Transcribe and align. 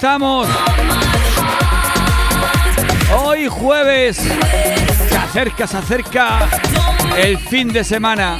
estamos? 0.00 0.48
Hoy 3.22 3.48
jueves, 3.48 4.16
se 4.16 5.14
acerca, 5.14 5.66
se 5.66 5.76
acerca 5.76 6.48
el 7.18 7.36
fin 7.36 7.68
de 7.68 7.84
semana. 7.84 8.38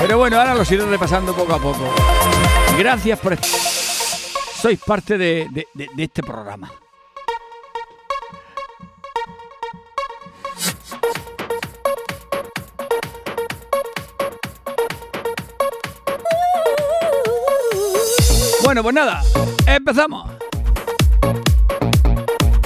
Pero 0.06 0.19
bueno, 0.19 0.40
ahora 0.40 0.54
los 0.54 0.72
iré 0.72 0.86
repasando 0.86 1.36
poco 1.36 1.56
a 1.56 1.57
poco. 1.57 1.92
Gracias 2.78 3.18
por 3.18 3.36
sois 3.42 4.80
parte 4.80 5.18
de, 5.18 5.48
de, 5.74 5.90
este 5.98 6.22
programa. 6.22 6.72
Bueno, 18.62 18.84
pues 18.84 18.94
nada, 18.94 19.24
empezamos. 19.66 20.30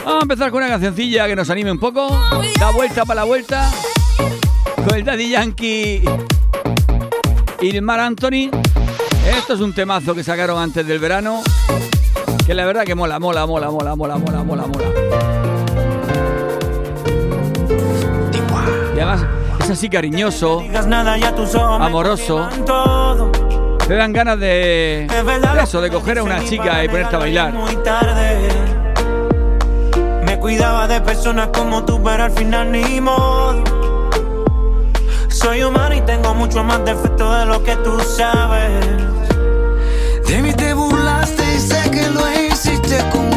Vamos 0.04 0.20
a 0.20 0.24
empezar 0.24 0.52
con 0.52 0.58
una 0.62 0.68
cancioncilla 0.68 1.26
que 1.26 1.38
nos 1.38 1.50
anime 1.50 1.72
un 1.72 1.80
poco. 1.80 2.10
Da 2.60 2.72
vuelta 2.72 3.06
para 3.06 3.22
la 3.22 3.24
vuelta. 3.24 3.72
Con 4.86 4.96
el 4.96 5.06
Daddy 5.06 5.30
Yankee 5.30 6.04
y 7.62 7.76
el 7.76 7.82
Mar 7.82 8.00
Anthony. 8.00 8.50
Esto 9.38 9.54
es 9.54 9.60
un 9.60 9.74
temazo 9.74 10.16
que 10.16 10.24
sacaron 10.24 10.60
antes 10.62 10.86
del 10.86 11.00
verano. 11.00 11.42
Que 12.46 12.54
la 12.54 12.66
verdad 12.66 12.84
que 12.84 12.96
mola, 12.96 13.20
mola, 13.20 13.46
mola, 13.46 13.70
mola, 13.70 13.96
mola, 13.96 14.18
mola, 14.18 14.44
mola, 14.44 14.66
mola. 14.68 14.86
Y 18.96 19.00
además 19.00 19.26
es 19.62 19.70
así 19.70 19.90
cariñoso, 19.90 20.64
amoroso. 21.80 22.50
Te 23.88 23.96
dan 23.96 24.14
ganas 24.14 24.40
de, 24.40 25.08
de 25.10 25.64
eso, 25.64 25.82
de 25.82 25.90
coger 25.90 26.20
a 26.20 26.24
una 26.24 26.44
chica 26.44 26.84
y 26.84 26.90
ponerte 26.90 27.16
a 27.16 27.20
bailar. 27.20 27.54
Me 30.26 30.40
cuidaba 30.40 30.88
de 30.88 31.02
personas 31.02 31.50
como 31.54 31.84
tú, 31.86 32.02
pero 32.04 32.24
al 32.24 32.32
final 32.32 32.72
ni 32.72 33.02
modo. 33.02 33.69
Soy 35.42 35.64
humano 35.64 35.96
y 35.96 36.02
tengo 36.02 36.34
mucho 36.36 36.66
más 36.66 36.84
defectos 36.84 37.40
de 37.40 37.46
lo 37.46 37.64
que 37.64 37.74
tú 37.78 37.98
sabes. 38.02 38.86
De 40.28 40.42
mí 40.42 40.54
te 40.54 40.74
burlaste 40.74 41.56
y 41.56 41.60
sé 41.60 41.90
que 41.92 42.10
lo 42.10 42.30
hiciste 42.30 42.98
con 43.10 43.29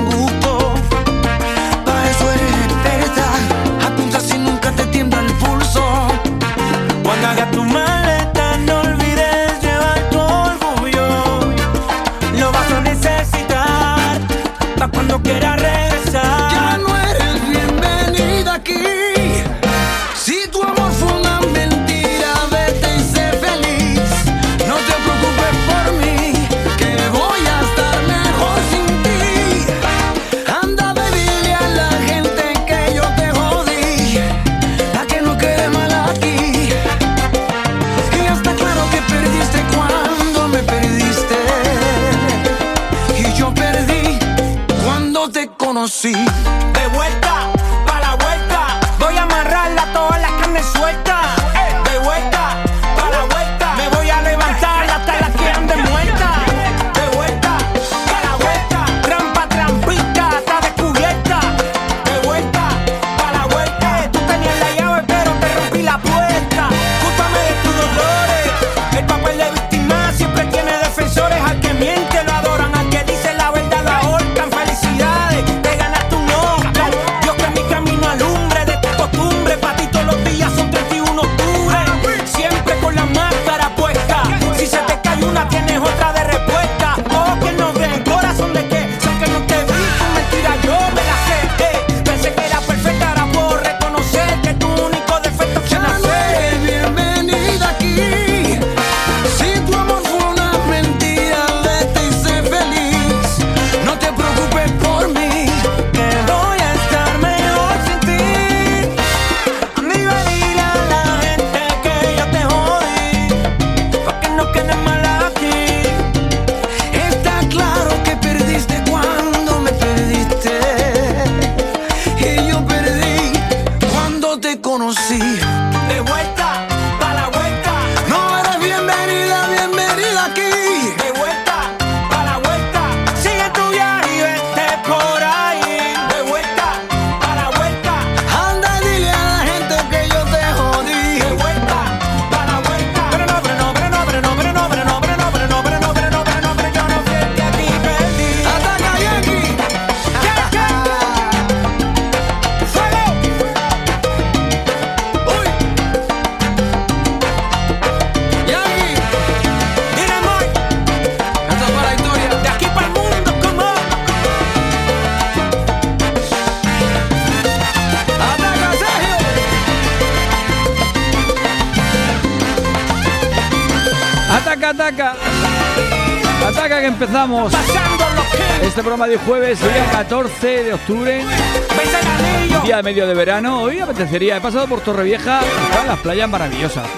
de 179.13 179.19
jueves, 179.19 179.61
día 179.61 179.91
14 179.93 180.65
de 180.65 180.73
octubre, 180.73 181.21
el 181.21 182.63
día 182.63 182.77
de 182.79 182.83
medio 182.83 183.07
de 183.07 183.13
verano. 183.13 183.61
Hoy 183.61 183.79
apetecería. 183.79 184.39
He 184.39 184.41
pasado 184.41 184.67
por 184.67 184.81
Torrevieja, 184.81 185.41
están 185.69 185.87
las 185.87 185.99
playas 185.99 186.31
maravillosas. 186.31 186.89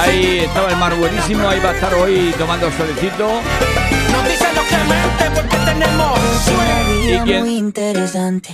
Ahí 0.00 0.38
estaba 0.40 0.70
el 0.70 0.76
mar 0.78 0.96
buenísimo, 0.96 1.48
ahí 1.48 1.60
va 1.60 1.70
a 1.70 1.74
estar 1.74 1.94
hoy 1.94 2.34
tomando 2.36 2.68
solecito. 2.72 3.40
Tenemos 5.64 6.18
suerte. 6.44 7.48
¿Y 7.48 7.56
interesante. 7.56 8.50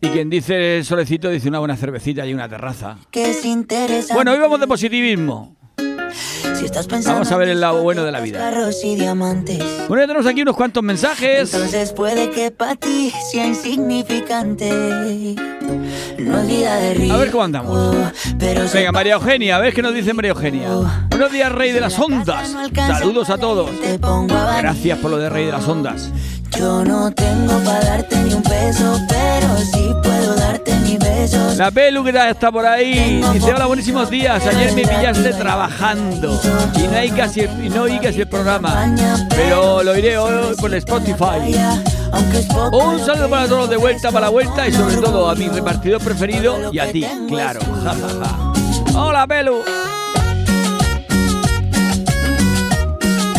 Y 0.00 0.08
quien 0.08 0.30
dice 0.30 0.84
solecito 0.84 1.30
dice 1.30 1.48
una 1.48 1.58
buena 1.58 1.76
cervecita 1.76 2.24
y 2.24 2.34
una 2.34 2.48
terraza. 2.48 2.98
Bueno, 4.12 4.30
hoy 4.30 4.38
vamos 4.38 4.60
de 4.60 4.68
positivismo. 4.68 5.56
Si 6.58 6.64
estás 6.64 6.88
pensando 6.88 7.20
Vamos 7.20 7.30
a 7.30 7.36
ver 7.36 7.50
el 7.50 7.60
lado 7.60 7.78
en 7.78 7.84
bueno 7.84 8.04
de 8.04 8.10
la 8.10 8.20
vida. 8.20 8.52
Y 8.82 8.96
diamantes. 8.96 9.58
Bueno, 9.86 10.02
ya 10.02 10.06
tenemos 10.08 10.26
aquí 10.26 10.42
unos 10.42 10.56
cuantos 10.56 10.82
mensajes. 10.82 11.54
Entonces 11.54 11.92
puede 11.92 12.30
que 12.30 12.50
para 12.50 12.74
ti 12.74 13.12
sea 13.30 13.46
insignificante. 13.46 15.36
No 16.18 16.42
de. 16.42 16.66
A 16.66 17.16
ver 17.16 17.30
cómo 17.30 17.44
andamos. 17.44 17.94
Pero 18.38 18.64
Venga, 18.72 18.90
María 18.90 19.14
Eugenia, 19.14 19.56
a 19.56 19.60
ver 19.60 19.72
qué 19.72 19.82
nos 19.82 19.94
dice 19.94 20.12
María 20.12 20.30
Eugenia. 20.30 20.68
Buenos 21.10 21.30
días, 21.30 21.52
Rey 21.52 21.70
de 21.70 21.80
las 21.80 21.96
Ondas. 21.98 22.56
Saludos 22.74 23.30
a 23.30 23.38
todos. 23.38 23.70
Te. 23.80 23.98
Gracias 23.98 24.98
por 24.98 25.12
lo 25.12 25.18
de 25.18 25.28
Rey 25.28 25.46
de 25.46 25.52
las 25.52 25.68
Ondas. 25.68 26.10
Yo 26.56 26.84
no 26.84 27.10
tengo 27.12 27.58
para 27.64 27.80
darte 27.84 28.16
ni 28.16 28.34
un 28.34 28.42
peso, 28.42 28.98
pero 29.08 29.56
sí 29.58 29.90
puedo 30.02 30.34
darte 30.34 30.74
mis 30.76 30.98
besos. 30.98 31.56
La 31.56 31.70
Pelu 31.70 32.02
que 32.02 32.10
está 32.10 32.50
por 32.50 32.66
ahí. 32.66 33.22
Dice, 33.32 33.52
hola, 33.52 33.66
buenísimos 33.66 34.10
días. 34.10 34.44
Ayer 34.46 34.72
me 34.72 34.82
pillaste 34.82 35.32
trabajando. 35.34 36.40
Y 36.76 36.88
no 36.88 36.96
hay 36.96 37.10
casi, 37.10 37.40
y 37.40 37.68
no 37.68 37.86
casi 38.02 38.20
el 38.20 38.28
programa. 38.28 38.94
Pero 39.30 39.82
lo 39.82 39.96
iré 39.96 40.16
hoy 40.18 40.54
por 40.56 40.74
Spotify. 40.74 41.54
Un 42.72 43.04
saludo 43.04 43.28
para 43.28 43.46
todos 43.46 43.70
de 43.70 43.76
vuelta 43.76 44.10
para 44.10 44.26
la 44.26 44.30
vuelta 44.30 44.66
y 44.66 44.72
sobre 44.72 44.96
todo 44.96 45.28
a 45.28 45.34
mi 45.34 45.48
repartidor 45.48 46.02
preferido 46.02 46.72
y 46.72 46.78
a 46.78 46.90
ti, 46.90 47.04
claro. 47.28 47.60
Hola, 48.94 49.26
Pelu. 49.26 49.62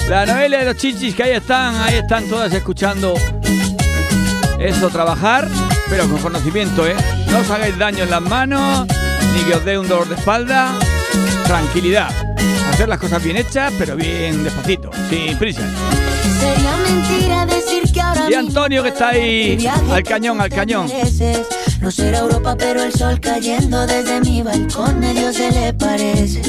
La 0.10 0.26
Noelia 0.26 0.60
de 0.60 0.66
los 0.66 0.78
chichis 0.78 1.14
que 1.14 1.24
ahí 1.24 1.34
están, 1.34 1.76
ahí 1.76 1.96
están 1.96 2.28
todas 2.28 2.52
escuchando. 2.52 3.14
Eso, 4.60 4.90
trabajar, 4.90 5.48
pero 5.88 6.08
con 6.10 6.18
conocimiento, 6.18 6.88
¿eh? 6.88 6.96
No 7.32 7.40
os 7.40 7.50
hagáis 7.50 7.78
daño 7.78 8.04
en 8.04 8.10
las 8.10 8.22
manos, 8.22 8.88
ni 9.34 9.44
que 9.44 9.56
os 9.56 9.64
dé 9.64 9.78
un 9.78 9.88
dolor 9.88 10.08
de 10.10 10.16
espalda. 10.16 10.74
Tranquilidad. 11.46 12.29
Hacer 12.80 12.88
las 12.88 13.00
cosas 13.00 13.22
bien 13.22 13.36
hechas, 13.36 13.74
pero 13.78 13.98
bien 13.98 14.42
despacito, 14.42 14.90
sin 15.10 15.38
prisa. 15.38 15.64
Sería 16.40 16.78
mentira 16.78 17.46
decir 17.46 17.92
que 17.92 18.00
ahora 18.00 18.30
Y 18.30 18.34
Antonio 18.36 18.82
que 18.84 18.88
está 18.88 19.10
ahí 19.10 19.68
al 19.92 20.02
cañón, 20.02 20.40
al 20.40 20.50
cañón. 20.50 20.90
No 21.82 21.92
será 21.92 22.20
Europa, 22.20 22.56
pero 22.58 22.82
el 22.82 22.94
sol 22.94 23.20
cayendo 23.20 23.86
desde 23.86 24.22
mi 24.22 24.44
balcón 24.44 25.04
a 25.04 25.12
Dios 25.12 25.36
se 25.36 25.52
le 25.52 25.74
parece. 25.74 26.42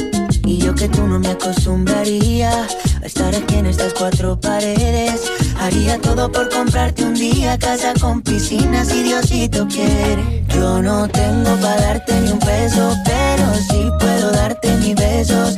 Y 0.45 0.59
yo 0.59 0.73
que 0.73 0.87
tú 0.87 1.05
no 1.05 1.19
me 1.19 1.31
acostumbraría 1.31 2.49
a 2.49 3.05
estar 3.05 3.35
aquí 3.35 3.55
en 3.55 3.65
estas 3.65 3.93
cuatro 3.93 4.39
paredes. 4.39 5.29
Haría 5.59 5.99
todo 5.99 6.31
por 6.31 6.47
comprarte 6.47 7.03
un 7.03 7.13
día 7.13 7.59
casa 7.59 7.93
con 7.99 8.21
piscina 8.21 8.85
si 8.85 9.03
Diosito 9.03 9.67
quiere. 9.67 10.45
Yo 10.47 10.81
no 10.81 11.09
tengo 11.09 11.57
para 11.57 11.81
darte 11.81 12.21
ni 12.21 12.31
un 12.31 12.39
peso, 12.39 12.95
pero 13.03 13.53
sí 13.69 13.85
puedo 13.99 14.31
darte 14.31 14.73
mis 14.77 14.95
besos. 14.95 15.57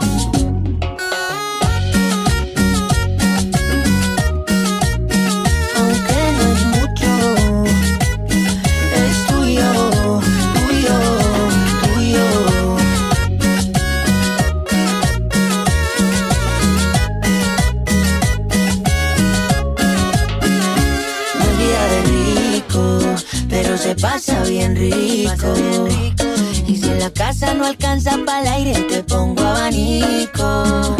Pasa 24.01 24.43
bien 24.43 24.75
rico. 24.75 25.53
Y 26.67 26.75
si 26.75 26.89
en 26.89 26.99
la 26.99 27.11
casa 27.11 27.53
no 27.53 27.65
alcanza 27.65 28.17
para 28.25 28.41
el 28.41 28.47
aire, 28.47 28.81
te 28.81 29.03
pongo 29.03 29.41
abanico. 29.41 30.97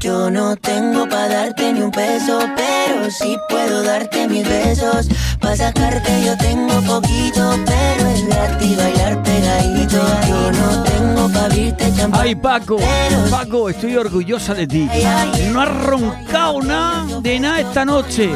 Yo 0.00 0.30
no 0.30 0.56
tengo 0.56 1.06
para 1.06 1.28
darte 1.28 1.74
ni 1.74 1.82
un 1.82 1.90
peso, 1.90 2.40
pero 2.56 3.10
sí 3.10 3.36
puedo 3.50 3.82
darte 3.82 4.26
mis 4.28 4.48
besos. 4.48 5.08
Para 5.38 5.56
sacarte 5.56 6.24
yo 6.24 6.36
tengo 6.38 6.80
poquito, 6.82 7.54
pero 7.66 8.06
es 8.08 8.26
gratis 8.26 8.76
bailar 8.78 9.22
pegadito. 9.22 9.98
Yo 10.26 10.52
no 10.52 10.82
tengo 10.84 11.28
para 11.28 11.44
abrirte 11.44 11.92
champán. 11.94 12.20
Ay, 12.22 12.34
Paco, 12.34 12.78
Paco, 13.30 13.68
estoy 13.68 13.96
orgullosa 13.96 14.54
de 14.54 14.66
ti. 14.66 14.88
No 15.52 15.60
has 15.60 15.84
roncado 15.84 16.62
nada 16.62 17.20
de 17.20 17.38
nada 17.38 17.60
esta 17.60 17.84
noche. 17.84 18.30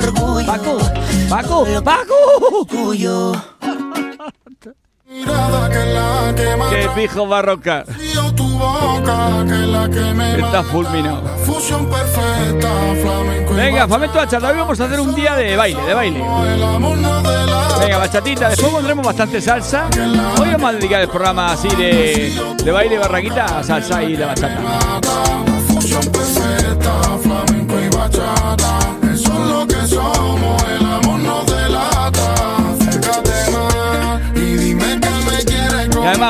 Paco, 0.47 0.79
Paco, 1.31 1.67
Paco. 1.83 2.67
tuyo. 2.69 3.54
¡Qué 6.71 6.89
pijo 6.95 7.27
barroca! 7.27 7.85
Está 10.37 10.63
fulminado. 10.65 11.23
Venga, 13.55 13.87
Famento 13.89 14.19
Bachata, 14.19 14.49
hoy 14.49 14.59
vamos 14.59 14.81
a 14.81 14.85
hacer 14.85 15.01
un 15.01 15.15
día 15.15 15.35
de 15.37 15.57
baile, 15.57 15.83
de 15.83 15.95
baile. 15.95 16.25
Venga, 17.81 17.99
bachatita, 17.99 18.49
después 18.51 18.73
pondremos 18.73 19.07
bastante 19.07 19.41
salsa. 19.41 19.89
Hoy 20.41 20.51
vamos 20.53 20.71
a 20.71 20.73
dedicar 20.73 21.01
el 21.03 21.09
programa 21.09 21.53
así 21.53 21.69
de, 21.69 22.33
de 22.63 22.73
baile, 22.73 22.99
barraquita, 22.99 23.63
salsa 23.63 24.03
y 24.03 24.17
la 24.17 24.27
bachata. 24.29 24.61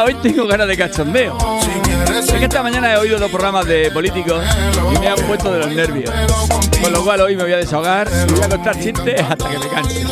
Hoy 0.02 0.14
tengo 0.14 0.46
ganas 0.46 0.66
de 0.66 0.76
cachondeo. 0.76 1.38
Es 2.16 2.32
que 2.32 2.44
esta 2.44 2.62
mañana 2.62 2.94
he 2.94 2.96
oído 2.96 3.18
dos 3.18 3.30
programas 3.30 3.66
de 3.66 3.90
políticos 3.90 4.42
y 4.94 4.98
me 4.98 5.08
han 5.08 5.16
puesto 5.26 5.52
de 5.52 5.58
los 5.60 5.70
nervios. 5.70 6.10
Con 6.82 6.92
lo 6.92 7.04
cual 7.04 7.20
hoy 7.20 7.36
me 7.36 7.44
voy 7.44 7.52
a 7.52 7.58
desahogar 7.58 8.08
y 8.28 8.32
voy 8.32 8.42
a 8.42 8.48
contar 8.48 8.78
chistes 8.78 9.20
hasta 9.20 9.48
que 9.48 9.58
me 9.58 9.68
canse. 9.68 10.04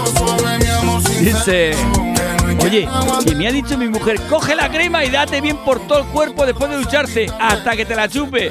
Dice, 1.21 1.73
oye, 2.63 2.89
que 3.27 3.35
me 3.35 3.49
ha 3.49 3.53
dicho 3.53 3.77
mi 3.77 3.89
mujer, 3.89 4.21
coge 4.29 4.55
la 4.55 4.71
crema 4.71 5.05
y 5.05 5.11
date 5.11 5.41
bien 5.41 5.57
por 5.59 5.87
todo 5.87 6.01
el 6.01 6.07
cuerpo 6.07 6.47
después 6.47 6.71
de 6.71 6.77
ducharte 6.77 7.27
hasta 7.41 7.77
que 7.77 7.85
te 7.85 7.97
la 7.97 8.09
chupe. 8.09 8.51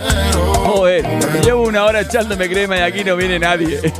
Joder, 0.65 1.05
llevo 1.43 1.63
una 1.63 1.85
hora 1.85 2.01
echándome 2.01 2.50
crema 2.50 2.77
y 2.77 2.81
aquí 2.81 3.03
no 3.03 3.15
viene 3.15 3.39
nadie. 3.39 3.79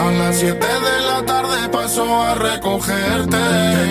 A 0.00 0.10
las 0.12 0.38
7 0.38 0.58
de 0.58 0.99
paso 1.90 2.22
a 2.22 2.34
recogerte. 2.34 3.38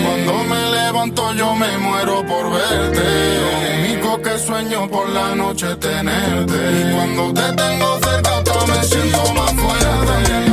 Cuando 0.06 0.44
me 0.46 0.72
levanto 0.72 1.34
yo 1.34 1.54
me 1.56 1.78
muero 1.78 2.26
por 2.26 2.52
verte. 2.52 3.04
Lo 3.42 3.80
único 3.84 4.22
que 4.22 4.40
sueño 4.40 4.90
por 4.90 5.10
la 5.10 5.36
noche 5.36 5.72
es 5.72 5.80
tenerte. 5.80 6.54
Y 6.54 6.96
cuando 6.96 7.34
te 7.34 7.54
tengo 7.54 8.00
cerca, 8.00 8.38
hasta 8.38 8.66
me 8.68 8.84
siento 8.84 9.34
más 9.34 9.54
fuerte. 9.54 10.49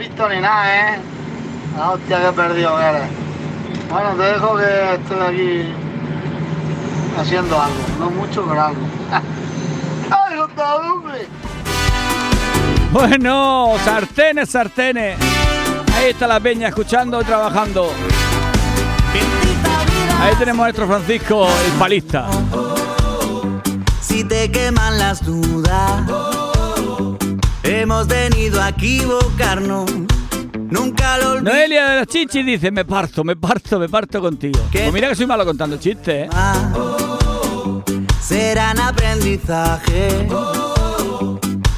Visto 0.00 0.28
ni 0.30 0.40
nada, 0.40 0.94
¿eh? 0.94 0.98
La 1.76 1.90
hostia 1.90 2.20
que 2.20 2.28
he 2.28 2.32
perdido 2.32 2.76
que 2.78 2.84
eres. 2.84 3.08
Bueno, 3.90 4.10
te 4.16 4.22
dejo 4.22 4.56
que 4.56 4.94
estoy 4.94 5.20
aquí 5.20 5.74
haciendo 7.18 7.60
algo. 7.60 7.76
No 7.98 8.10
mucho, 8.10 8.46
pero 8.48 8.62
algo. 8.62 8.80
¡Ay, 10.10 10.38
hombre! 10.38 11.28
Bueno, 12.90 13.74
sartenes, 13.84 14.48
sartenes. 14.48 15.18
Ahí 15.94 16.10
está 16.10 16.26
la 16.26 16.40
peña 16.40 16.68
escuchando 16.68 17.20
y 17.20 17.24
trabajando. 17.24 17.92
Ahí 20.22 20.34
tenemos 20.38 20.60
a 20.60 20.66
nuestro 20.66 20.86
Francisco, 20.86 21.46
el 21.66 21.72
palista. 21.72 22.26
si 24.00 24.24
te 24.24 24.50
queman 24.50 24.98
las 24.98 25.24
dudas. 25.24 26.29
Hemos 27.70 28.08
venido 28.08 28.60
a 28.60 28.70
equivocarnos. 28.70 29.88
Nunca 30.70 31.18
lo. 31.18 31.40
Noelia 31.40 31.90
de 31.90 31.98
los 32.00 32.08
Chichis 32.08 32.44
dice, 32.44 32.72
me 32.72 32.84
parto, 32.84 33.22
me 33.22 33.36
parto, 33.36 33.78
me 33.78 33.88
parto 33.88 34.20
contigo. 34.20 34.58
Pues 34.72 34.92
mira 34.92 35.08
que 35.08 35.14
soy 35.14 35.26
malo 35.26 35.44
contando 35.44 35.76
chistes, 35.76 36.26
¿eh? 36.26 36.30
Serán 38.20 38.80
aprendizaje. 38.80 40.28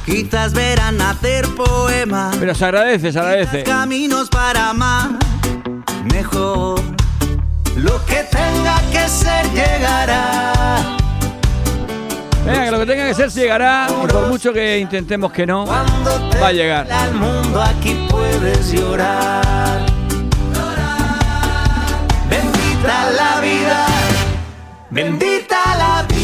Quizás 0.03 0.53
verán 0.53 0.97
nacer 0.97 1.47
poemas. 1.49 2.37
Pero 2.39 2.55
se 2.55 2.65
agradece, 2.65 3.11
se 3.11 3.19
agradece. 3.19 3.61
Caminos 3.61 4.29
para 4.29 4.71
amar 4.71 5.11
mejor. 6.11 6.81
Lo 7.75 8.03
que 8.07 8.25
tenga 8.31 8.81
que 8.91 9.07
ser 9.07 9.45
llegará. 9.51 11.02
Venga, 12.45 12.65
que 12.65 12.71
lo 12.71 12.79
que 12.79 12.85
tenga 12.85 13.07
que 13.07 13.13
ser 13.13 13.29
llegará. 13.29 13.87
Y 14.03 14.07
por 14.07 14.27
mucho 14.27 14.51
que 14.51 14.79
intentemos 14.79 15.31
que 15.31 15.45
no, 15.45 15.65
va 15.65 16.47
a 16.47 16.51
llegar. 16.51 16.91
Al 16.91 17.13
mundo 17.13 17.61
aquí 17.61 18.07
puedes 18.09 18.71
llorar. 18.71 19.85
Bendita 22.29 23.11
la 23.11 23.39
vida, 23.41 23.85
bendita 24.89 25.75
la 25.77 26.05
vida. 26.09 26.23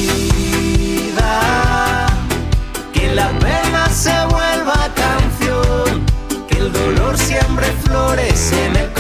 Que 2.94 3.16
la 3.16 3.30
pena 3.40 3.88
se 3.90 4.14
vuelva 4.26 4.90
canción, 4.96 6.06
que 6.48 6.58
el 6.58 6.74
dolor 6.74 7.18
siempre 7.18 7.66
florece 7.86 8.66
en 8.66 8.76
el 8.76 8.99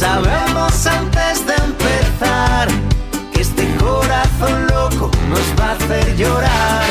sabemos 0.00 0.86
antes 0.86 1.46
de 1.46 1.54
empezar 1.56 2.68
que 3.34 3.42
este 3.42 3.76
corazón 3.76 4.66
loco 4.68 5.10
nos 5.28 5.46
va 5.60 5.66
a 5.68 5.72
hacer 5.72 6.16
llorar. 6.16 6.84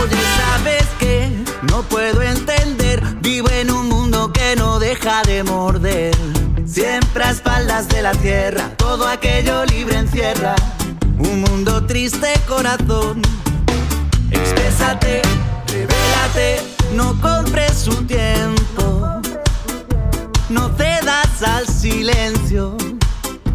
Oye, 0.00 0.16
¿sabes 0.36 0.86
qué? 1.00 1.32
No 1.68 1.82
puedo 1.82 2.22
entender. 2.22 3.02
Vivo 3.22 3.50
en 3.50 3.72
un 3.72 3.88
mundo 3.88 4.32
que 4.32 4.54
no 4.54 4.78
deja 4.78 5.22
de 5.22 5.42
morder. 5.42 6.37
Siempre 6.78 7.24
a 7.24 7.30
espaldas 7.32 7.88
de 7.88 8.02
la 8.02 8.12
tierra, 8.12 8.70
todo 8.76 9.08
aquello 9.08 9.64
libre 9.64 9.96
encierra. 9.96 10.54
Un 11.18 11.40
mundo 11.40 11.84
triste, 11.86 12.32
corazón. 12.46 13.20
Exprésate, 14.30 15.22
revélate, 15.66 16.62
no 16.94 17.20
compres 17.20 17.72
su 17.72 18.04
tiempo. 18.04 19.20
No 20.50 20.70
cedas 20.76 21.42
al 21.42 21.66
silencio, 21.66 22.76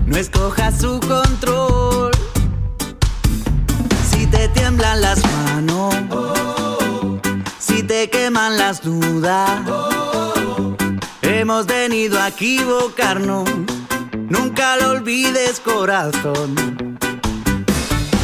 no 0.06 0.18
escojas 0.18 0.82
su 0.82 1.00
control. 1.00 2.12
Si 4.12 4.28
te 4.28 4.50
tiemblan 4.50 5.00
las 5.00 5.24
manos, 5.32 5.96
si 7.58 7.84
te 7.84 8.10
queman 8.10 8.58
las 8.58 8.82
dudas, 8.82 9.62
hemos 11.44 11.66
venido 11.66 12.18
a 12.22 12.30
equivocarnos. 12.30 13.44
Nunca 14.30 14.78
lo 14.78 14.92
olvides, 14.92 15.60
corazón. 15.60 16.56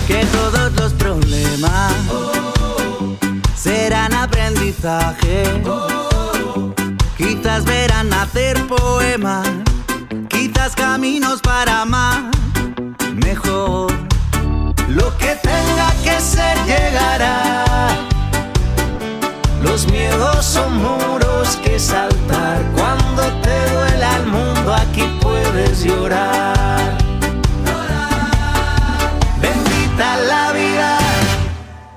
Que 0.07 0.25
todos 0.27 0.71
los 0.79 0.93
problemas 0.93 1.93
serán 3.57 4.13
aprendizaje. 4.13 5.43
Quizás 7.17 7.65
verán 7.65 8.07
nacer 8.07 8.55
poemas, 8.67 9.49
quizás 10.29 10.73
caminos 10.73 11.41
para 11.41 11.81
amar 11.81 12.31
mejor. 13.15 13.91
Lo 14.87 15.17
que 15.17 15.35
tenga 15.43 15.91
que 16.05 16.21
ser 16.21 16.57
llegará. 16.65 17.65
Los 19.61 19.87
miedos 19.91 20.45
son 20.45 20.77
muros 20.77 21.57
que 21.63 21.79
saltar. 21.79 22.61
Cuando 22.75 23.23
te 23.41 23.69
duela 23.73 24.17
el 24.17 24.27
mundo, 24.27 24.73
aquí 24.73 25.03
puedes 25.21 25.83
llorar. 25.83 26.97
Bendita 29.41 30.17
la 30.17 30.51
vida, 30.53 30.97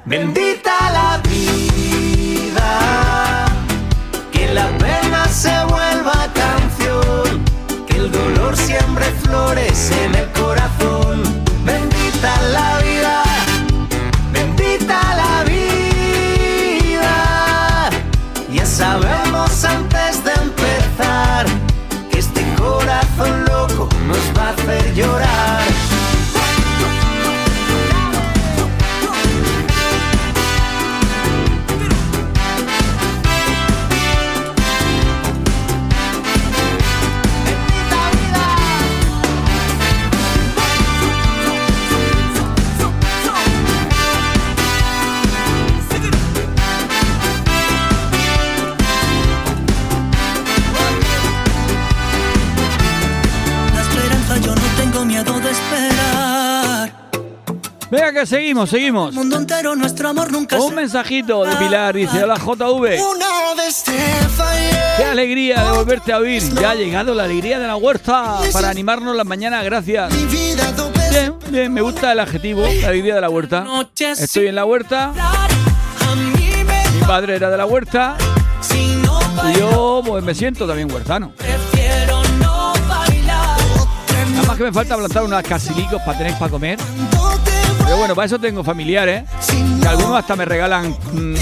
bendita 0.04 0.90
la 0.92 1.20
vida. 1.28 2.70
Que 4.32 4.52
la 4.52 4.66
pena 4.78 5.26
se 5.28 5.64
vuelva 5.64 6.28
canción, 6.34 7.44
que 7.86 7.96
el 7.96 8.10
dolor 8.10 8.56
siempre 8.56 9.06
florece 9.22 10.04
en 10.04 10.14
el 10.16 10.31
Venga 57.92 58.10
que 58.10 58.24
seguimos, 58.24 58.70
seguimos. 58.70 59.12
Mundo 59.12 59.36
entero, 59.36 59.76
nuestro 59.76 60.08
amor 60.08 60.32
nunca 60.32 60.58
Un 60.58 60.74
mensajito 60.74 61.44
de 61.44 61.54
Pilar, 61.56 61.94
dice, 61.94 62.24
hola 62.24 62.36
JV. 62.36 62.98
Una 62.98 63.54
vez 63.54 63.84
te 63.84 63.92
fallé. 64.34 64.70
Qué 64.96 65.04
alegría 65.04 65.62
de 65.62 65.72
volverte 65.72 66.10
a 66.10 66.16
oír. 66.16 66.42
Ya 66.58 66.70
ha 66.70 66.74
llegado 66.74 67.14
la 67.14 67.24
alegría 67.24 67.58
de 67.58 67.66
la 67.66 67.76
huerta 67.76 68.38
para 68.50 68.70
animarnos 68.70 69.14
las 69.14 69.26
mañanas, 69.26 69.62
gracias. 69.62 70.10
Bien, 71.10 71.34
bien, 71.50 71.70
me 71.70 71.82
gusta 71.82 72.12
el 72.12 72.20
adjetivo, 72.20 72.62
la 72.80 72.88
alegría 72.88 73.16
de 73.16 73.20
la 73.20 73.28
huerta. 73.28 73.66
Estoy 73.98 74.46
en 74.46 74.54
la 74.54 74.64
huerta, 74.64 75.12
mi 76.94 77.00
padre 77.06 77.36
era 77.36 77.50
de 77.50 77.58
la 77.58 77.66
huerta 77.66 78.16
y 78.74 79.58
yo 79.58 80.02
pues 80.02 80.24
me 80.24 80.34
siento 80.34 80.66
también 80.66 80.90
huertano. 80.90 81.32
prefiero 81.36 82.22
no 82.40 82.72
bailar. 82.88 83.58
Nada 84.30 84.46
más 84.46 84.56
que 84.56 84.64
me 84.64 84.72
falta 84.72 84.96
plantar 84.96 85.24
unas 85.24 85.42
casilicos 85.42 86.00
para 86.06 86.16
tener 86.16 86.38
para 86.38 86.50
comer. 86.50 86.78
Pero 87.92 87.98
bueno, 87.98 88.14
para 88.14 88.24
eso 88.24 88.38
tengo 88.38 88.64
familiares, 88.64 89.24
Si 89.38 89.52
que 89.52 89.62
no 89.62 89.90
algunos 89.90 90.18
hasta 90.18 90.34
me 90.34 90.46
regalan... 90.46 90.96
mm, 91.12 91.34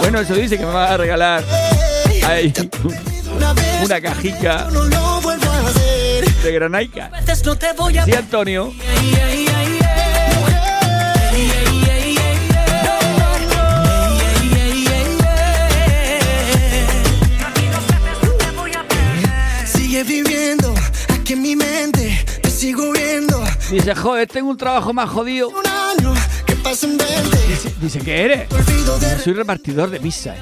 bueno, 0.00 0.18
eso 0.18 0.34
dice 0.34 0.58
que 0.58 0.66
me 0.66 0.72
va 0.72 0.92
a 0.92 0.96
regalar 0.96 1.44
ahí, 2.26 2.52
Una 3.84 4.00
cajica 4.00 4.66
de 6.42 6.52
granaica. 6.52 7.08
Sí, 8.04 8.14
Antonio. 8.14 8.72
Sigue 19.72 20.02
viviendo 20.02 20.74
aquí 21.14 21.34
en 21.34 21.42
mi 21.42 21.54
mente, 21.54 22.24
te 22.42 22.50
sigo 22.50 22.90
viendo. 22.90 23.31
Dice, 23.72 23.94
joder, 23.94 24.28
tengo 24.28 24.50
un 24.50 24.56
trabajo 24.58 24.92
más 24.92 25.08
jodido. 25.08 25.48
Un 25.48 25.66
año 25.66 26.12
que 26.44 26.54
pasa 26.56 26.86
en 26.86 26.98
20. 26.98 27.38
Dice, 27.48 27.74
dice, 27.80 27.98
¿qué 28.00 28.22
eres? 28.22 28.48
De 29.00 29.18
Soy 29.18 29.32
repartidor 29.32 29.88
de 29.88 29.98
pizza. 29.98 30.34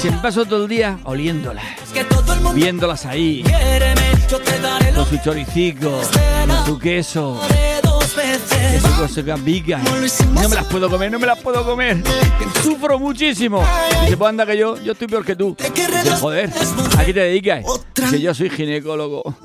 Se 0.00 0.10
me 0.10 0.16
paso 0.16 0.46
todo 0.46 0.62
el 0.62 0.70
día 0.70 0.98
oliéndolas, 1.04 1.62
viéndolas 2.54 3.04
ahí. 3.04 3.44
Yo 4.30 4.38
con 4.94 5.06
su 5.06 5.18
choricico, 5.18 6.00
con 6.48 6.64
su 6.64 6.78
queso, 6.78 7.38
veces. 8.16 8.82
su 9.12 9.22
gambica. 9.22 9.78
No 10.32 10.48
me 10.48 10.56
las 10.56 10.64
puedo 10.64 10.88
comer, 10.88 11.12
no 11.12 11.18
me 11.18 11.26
las 11.26 11.38
puedo 11.40 11.62
comer. 11.62 12.02
Sufro 12.62 12.98
muchísimo. 12.98 13.62
Dice, 14.04 14.16
pues 14.16 14.28
anda 14.30 14.46
que 14.46 14.56
yo, 14.56 14.80
yo 14.82 14.92
estoy 14.92 15.08
peor 15.08 15.26
que 15.26 15.36
tú. 15.36 15.54
Dice, 15.58 16.16
joder, 16.16 16.50
¿a 16.96 17.04
qué 17.04 17.12
te 17.12 17.20
dedicas? 17.20 17.66
Dice, 17.94 18.18
yo 18.18 18.32
soy 18.32 18.48
ginecólogo. 18.48 19.36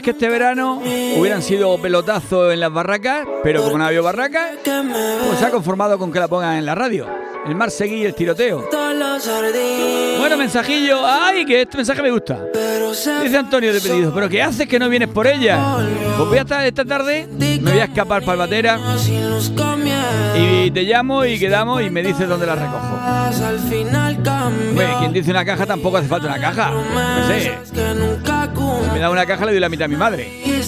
Canciones 0.00 0.02
que 0.02 0.10
este 0.10 0.28
verano 0.28 0.80
hubieran 1.16 1.42
sido 1.42 1.76
pelotazo 1.80 2.50
en 2.50 2.60
las 2.60 2.72
barracas, 2.72 3.26
pero 3.42 3.62
como 3.62 3.78
no 3.78 3.84
había 3.84 4.00
barracas, 4.00 4.52
pues 4.64 5.38
se 5.38 5.46
ha 5.46 5.50
conformado 5.50 5.98
con 5.98 6.12
que 6.12 6.18
la 6.18 6.28
pongan 6.28 6.56
en 6.56 6.66
la 6.66 6.74
radio. 6.74 7.06
El 7.46 7.54
mar 7.54 7.70
seguí 7.70 8.04
el 8.04 8.14
tiroteo. 8.14 8.68
Bueno, 10.18 10.36
mensajillo. 10.36 11.00
¡Ay, 11.06 11.46
que 11.46 11.62
este 11.62 11.76
mensaje 11.78 12.02
me 12.02 12.10
gusta! 12.10 12.44
Dice 13.22 13.38
Antonio 13.38 13.72
de 13.72 13.80
pedido, 13.80 14.12
¿pero 14.12 14.28
qué 14.28 14.42
haces 14.42 14.68
que 14.68 14.78
no 14.78 14.88
vienes 14.88 15.08
por 15.08 15.26
ella? 15.26 15.76
Pues 16.16 16.28
voy 16.28 16.38
a 16.38 16.42
estar 16.42 16.66
esta 16.66 16.84
tarde, 16.84 17.26
me 17.30 17.58
voy 17.58 17.80
a 17.80 17.84
escapar 17.84 18.22
para 18.24 18.38
Batera 18.38 18.76
los 18.76 19.50
comienzos. 19.50 19.89
Y 20.36 20.70
te 20.70 20.82
llamo 20.82 21.24
y 21.24 21.38
quedamos 21.38 21.82
y 21.82 21.90
me 21.90 22.02
dices 22.02 22.28
dónde 22.28 22.46
la 22.46 22.54
recojo. 22.54 22.98
Hombre, 24.46 24.88
quien 24.98 25.12
dice 25.12 25.30
una 25.30 25.44
caja 25.44 25.66
tampoco 25.66 25.96
hace 25.98 26.08
falta 26.08 26.26
una 26.28 26.40
caja. 26.40 26.70
No 26.70 27.26
sé, 27.26 27.58
nunca 27.94 28.48
me 28.92 28.98
da 28.98 29.10
una 29.10 29.26
caja 29.26 29.44
le 29.44 29.52
doy 29.52 29.60
la 29.60 29.68
mitad 29.68 29.84
a 29.84 29.88
mi 29.88 29.96
madre, 29.96 30.40
que 30.44 30.62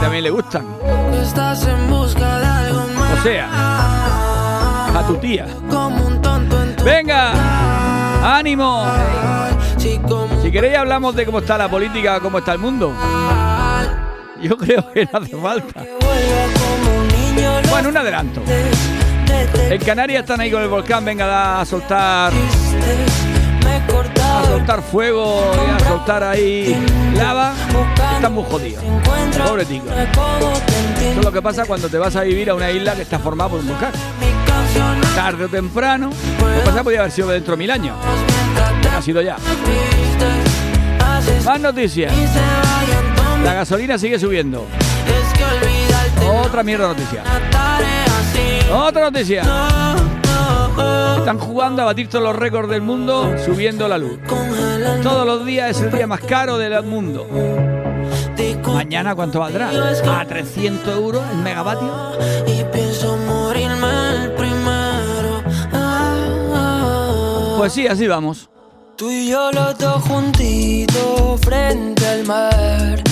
también 0.00 0.24
le 0.24 0.30
gustan. 0.30 0.64
O 3.12 3.22
sea, 3.22 3.48
a 4.98 5.04
tu 5.06 5.16
tía. 5.16 5.46
¡Venga! 6.84 7.32
¡Ánimo! 8.38 8.84
Si 9.78 10.00
Si 10.42 10.50
queréis 10.52 10.76
hablamos 10.76 11.14
de 11.14 11.24
cómo 11.24 11.38
está 11.38 11.56
la 11.58 11.68
política, 11.68 12.20
cómo 12.20 12.38
está 12.38 12.52
el 12.52 12.58
mundo. 12.58 12.92
Yo 14.40 14.56
creo 14.56 14.90
que 14.92 15.04
no 15.06 15.18
hace 15.18 15.36
falta. 15.36 15.84
Bueno, 17.70 17.88
un 17.88 17.96
adelanto. 17.96 18.42
En 19.70 19.80
Canarias 19.80 20.22
están 20.22 20.40
ahí 20.40 20.50
con 20.50 20.62
el 20.62 20.68
volcán, 20.68 21.04
venga 21.04 21.60
a 21.60 21.64
soltar, 21.64 22.32
a 24.20 24.44
soltar 24.46 24.82
fuego 24.82 25.50
y 25.54 25.70
a 25.70 25.88
soltar 25.88 26.22
ahí 26.22 26.76
lava. 27.16 27.54
Están 28.16 28.34
muy 28.34 28.44
jodidos. 28.44 28.84
Pobre 29.46 29.64
tico. 29.64 29.86
Eso 29.90 31.18
es 31.18 31.24
lo 31.24 31.32
que 31.32 31.42
pasa 31.42 31.64
cuando 31.64 31.88
te 31.88 31.98
vas 31.98 32.14
a 32.16 32.22
vivir 32.22 32.50
a 32.50 32.54
una 32.54 32.70
isla 32.70 32.94
que 32.94 33.02
está 33.02 33.18
formada 33.18 33.50
por 33.50 33.60
un 33.60 33.68
volcán. 33.68 33.92
Tarde 35.14 35.44
o 35.44 35.48
temprano, 35.48 36.10
lo 36.40 36.46
que 36.46 36.60
pasa 36.64 36.82
podría 36.82 37.00
haber 37.00 37.12
sido 37.12 37.28
dentro 37.28 37.52
de 37.52 37.58
mil 37.58 37.70
años. 37.70 37.96
Ha 38.96 39.02
sido 39.02 39.22
ya. 39.22 39.36
Más 41.44 41.60
noticias. 41.60 42.12
La 43.44 43.54
gasolina 43.54 43.98
sigue 43.98 44.18
subiendo. 44.18 44.66
Otra 46.52 46.64
mierda 46.64 46.88
noticia. 46.88 47.22
Otra 48.74 49.10
noticia. 49.10 49.42
Están 51.16 51.38
jugando 51.38 51.80
a 51.80 51.86
batir 51.86 52.10
todos 52.10 52.22
los 52.22 52.36
récords 52.36 52.68
del 52.68 52.82
mundo 52.82 53.34
subiendo 53.42 53.88
la 53.88 53.96
luz. 53.96 54.18
Todos 55.02 55.24
los 55.24 55.46
días 55.46 55.70
es 55.70 55.80
el 55.84 55.92
día 55.92 56.06
más 56.06 56.20
caro 56.20 56.58
del 56.58 56.82
mundo. 56.82 57.26
Mañana, 58.66 59.14
¿cuánto 59.14 59.40
valdrá? 59.40 59.70
¿A 59.70 60.26
300 60.26 60.94
euros 60.94 61.22
el 61.32 61.38
megavatio? 61.38 61.90
Pues 67.56 67.72
sí, 67.72 67.86
así 67.86 68.06
vamos. 68.06 68.50
Tú 68.96 69.10
y 69.10 69.30
yo 69.30 69.50
los 69.52 69.78
dos 69.78 70.02
juntitos 70.02 71.40
frente 71.40 72.06
al 72.06 72.26
mar. 72.26 73.11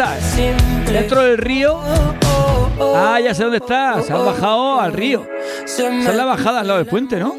Estás? 0.00 0.36
¿Dentro 0.90 1.22
del 1.22 1.38
río? 1.38 1.78
Ah, 2.96 3.20
ya 3.22 3.34
sé 3.34 3.42
dónde 3.42 3.58
estás. 3.58 4.06
Se 4.06 4.12
has 4.12 4.24
bajado 4.24 4.80
al 4.80 4.92
río. 4.92 5.26
se 5.66 5.90
me 5.90 6.00
Esa 6.00 6.10
es 6.10 6.16
la 6.16 6.24
bajada 6.24 6.60
al 6.60 6.66
lado 6.66 6.78
del 6.78 6.88
puente, 6.88 7.18
¿no? 7.18 7.34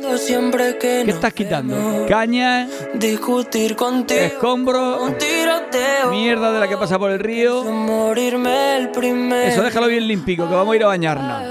¿Qué 0.80 1.04
estás 1.08 1.34
quitando? 1.34 1.76
quiero 1.76 2.08
Caña, 2.08 2.68
Discutir 2.94 3.76
contigo. 3.76 4.22
escombro, 4.22 5.04
Un 5.04 5.18
tiroteo. 5.18 6.12
mierda 6.12 6.52
de 6.52 6.60
la 6.60 6.68
que 6.68 6.78
pasa 6.78 7.00
por 7.00 7.10
el 7.10 7.20
río. 7.20 7.64
Eso 8.14 9.64
déjalo 9.64 9.88
bien 9.88 10.08
limpico, 10.08 10.48
que 10.48 10.54
vamos 10.54 10.74
a 10.74 10.76
ir 10.76 10.84
a 10.84 10.88
bañarnos. 10.88 11.42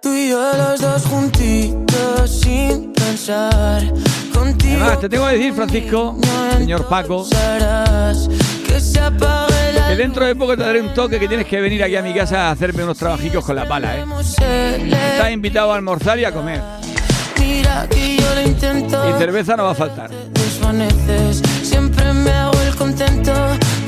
Tú 0.00 0.14
y 0.14 0.30
yo 0.30 0.52
los 0.56 0.80
dos 0.80 1.06
juntitos 1.06 2.30
sin 2.30 2.92
pensar. 2.92 3.82
Contigo. 4.32 4.76
Además, 4.76 5.00
te 5.00 5.08
tengo 5.08 5.26
que 5.26 5.32
decir, 5.34 5.52
Francisco, 5.54 6.16
señor 6.58 6.88
Paco, 6.88 7.26
que 9.88 9.96
dentro 9.96 10.24
de 10.24 10.34
poco 10.34 10.56
te 10.56 10.62
daré 10.62 10.80
un 10.80 10.94
toque 10.94 11.18
que 11.18 11.28
tienes 11.28 11.46
que 11.46 11.60
venir 11.60 11.82
aquí 11.82 11.96
a 11.96 12.02
mi 12.02 12.14
casa 12.14 12.48
a 12.48 12.50
hacerme 12.52 12.84
unos 12.84 12.96
trabajicos 12.96 13.44
con 13.44 13.56
la 13.56 13.66
pala, 13.68 13.98
¿eh? 13.98 14.04
Estás 15.12 15.30
invitado 15.32 15.72
a 15.72 15.76
almorzar 15.76 16.18
y 16.18 16.24
a 16.24 16.32
comer. 16.32 16.60
Y 17.38 19.18
cerveza 19.18 19.56
no 19.56 19.64
va 19.64 19.72
a 19.72 19.74
faltar. 19.74 20.10
Siempre 21.62 22.12
me 22.12 22.30
hago 22.30 22.58
el 22.66 22.74
contento, 22.76 23.32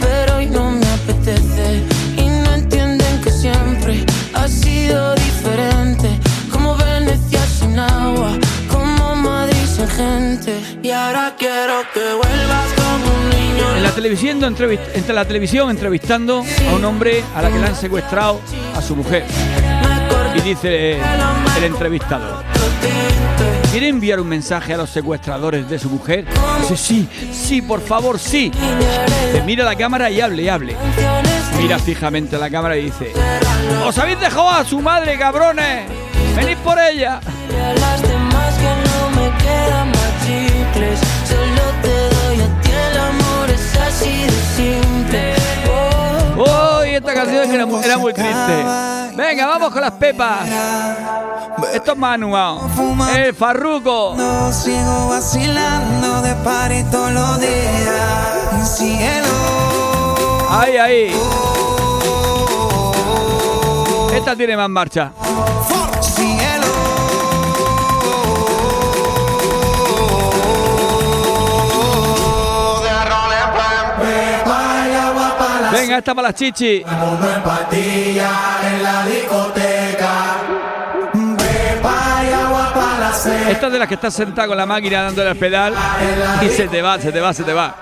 pero 0.01 0.37
hoy 0.37 0.47
no 0.47 0.71
me 0.71 0.87
apetece. 0.87 1.83
Y 2.17 2.29
no 2.29 2.55
entienden 2.55 3.21
que 3.23 3.31
siempre 3.31 4.05
ha 4.35 4.47
sido 4.49 5.15
diferente. 5.15 6.11
Como 6.53 6.77
Venecia 6.77 7.41
sin 7.47 7.79
agua, 7.79 8.33
Gente. 9.89 10.61
Y 10.83 10.91
ahora 10.91 11.35
quiero 11.39 11.83
que 11.93 12.01
vuelvas 12.01 12.73
como 12.75 13.15
un 13.15 13.31
niño. 13.31 13.77
En 13.77 13.83
la 13.83 13.91
televisión, 13.91 14.43
entre 14.43 15.15
la 15.15 15.25
televisión 15.25 15.71
entrevistando 15.71 16.45
a 16.71 16.75
un 16.75 16.85
hombre 16.85 17.23
a 17.35 17.43
la 17.43 17.51
que 17.51 17.59
le 17.59 17.67
han 17.67 17.77
secuestrado 17.77 18.41
a 18.75 18.83
su 18.83 18.97
mujer. 18.97 19.25
Y 20.35 20.41
dice 20.41 20.99
el 21.57 21.65
entrevistador. 21.65 22.45
¿quiere 23.75 23.89
enviar 23.89 24.21
un 24.21 24.29
mensaje 24.29 24.73
a 24.73 24.77
los 24.77 24.89
secuestradores 24.91 25.69
de 25.69 25.81
su 25.81 25.91
mujer? 25.91 26.25
Dice, 26.61 26.77
sí, 26.77 27.09
sí, 27.33 27.61
por 27.61 27.81
favor, 27.81 28.21
sí. 28.21 28.53
Dice, 28.53 29.43
mira 29.45 29.65
la 29.65 29.75
cámara 29.75 30.09
y 30.11 30.21
hable, 30.21 30.49
hable. 30.49 30.77
Mira 31.61 31.81
fijamente 31.81 32.37
a 32.37 32.39
la 32.39 32.49
cámara 32.49 32.77
y 32.77 32.85
dice, 32.85 33.13
¡Os 33.85 33.99
habéis 33.99 34.21
dejado 34.21 34.49
a 34.49 34.65
su 34.65 34.81
madre, 34.81 35.19
cabrones! 35.19 35.89
¡Venid 36.37 36.57
por 36.59 36.79
ella! 36.79 37.21
Chicles. 40.85 41.01
Solo 41.29 41.63
te 41.83 42.15
doy 42.15 42.41
a 42.41 42.61
ti 42.61 42.71
el 42.71 42.99
amor, 42.99 43.51
es 43.51 43.77
así 43.77 44.27
de 44.27 44.31
simple. 44.57 45.35
Oh, 46.39 46.81
¡Uy! 46.81 46.95
esta 46.95 47.15
canción 47.15 47.51
era, 47.51 47.67
era 47.85 47.99
muy 47.99 48.13
triste. 48.13 48.65
Venga, 49.17 49.47
vamos 49.47 49.73
con 49.73 49.81
las 49.81 49.93
pepas. 49.93 50.49
Esto 51.73 51.93
es 51.93 51.99
Manu, 51.99 52.31
vamos. 52.31 52.73
El 53.17 53.35
Farruco. 53.35 54.15
No 54.17 54.53
sigo 54.53 55.09
vacilando 55.09 56.23
de 56.23 56.35
party 56.37 56.83
todos 56.91 57.13
los 57.13 57.41
días. 57.41 58.77
Cielo. 58.77 60.47
Ahí, 60.51 60.77
ahí. 60.77 61.17
Esta 64.15 64.37
tiene 64.37 64.57
más 64.57 64.69
marcha. 64.69 65.13
Cielo. 66.01 66.54
Venga, 75.85 75.99
esta 75.99 76.15
para 76.15 76.29
las 76.29 76.35
chichi. 76.35 76.83
Esta 83.51 83.67
es 83.67 83.73
de 83.73 83.79
las 83.79 83.89
que 83.89 83.95
estás 83.95 84.15
sentado 84.15 84.49
con 84.49 84.57
la 84.57 84.65
máquina 84.65 85.03
dándole 85.03 85.29
al 85.29 85.37
pedal 85.37 85.75
y 86.41 86.49
se 86.49 86.69
te 86.69 86.81
va, 86.81 86.99
se 86.99 87.13
te 87.13 87.21
va, 87.21 87.35
se 87.35 87.45
te 87.45 87.53
va. 87.53 87.77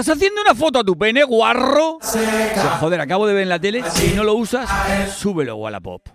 ¿Estás 0.00 0.16
haciendo 0.16 0.40
una 0.40 0.54
foto 0.54 0.78
a 0.78 0.82
tu 0.82 0.96
pene, 0.96 1.24
guarro? 1.24 1.96
O 1.96 1.98
pues, 1.98 2.58
joder, 2.80 3.02
acabo 3.02 3.26
de 3.26 3.34
ver 3.34 3.42
en 3.42 3.50
la 3.50 3.58
tele. 3.58 3.84
Si 3.90 4.14
no 4.14 4.24
lo 4.24 4.32
usas, 4.32 4.66
súbelo 5.14 5.56
Wallapop. 5.56 6.08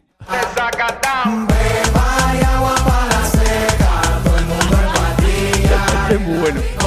Este 6.04 6.16
es 6.16 6.22
muy 6.22 6.38
bueno. 6.40 6.85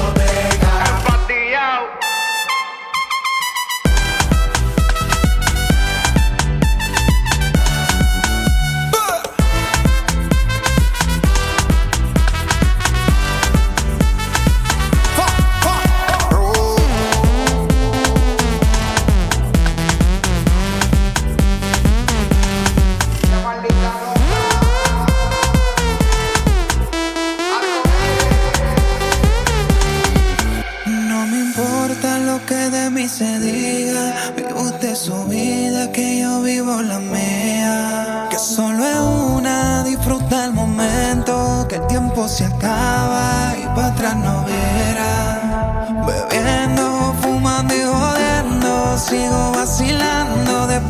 Tiempo 42.28 42.36
se 42.36 42.44
acaba 42.44 43.54
y 43.58 43.66
para 43.74 43.86
atrás 43.88 44.16
no 44.16 44.44
verá. 44.44 46.04
Bebiendo, 46.06 47.14
fumando 47.20 47.74
y 47.74 47.82
jodiendo. 47.82 48.98
Sigo 48.98 49.52
vacilando 49.52 50.66
de 50.66 50.80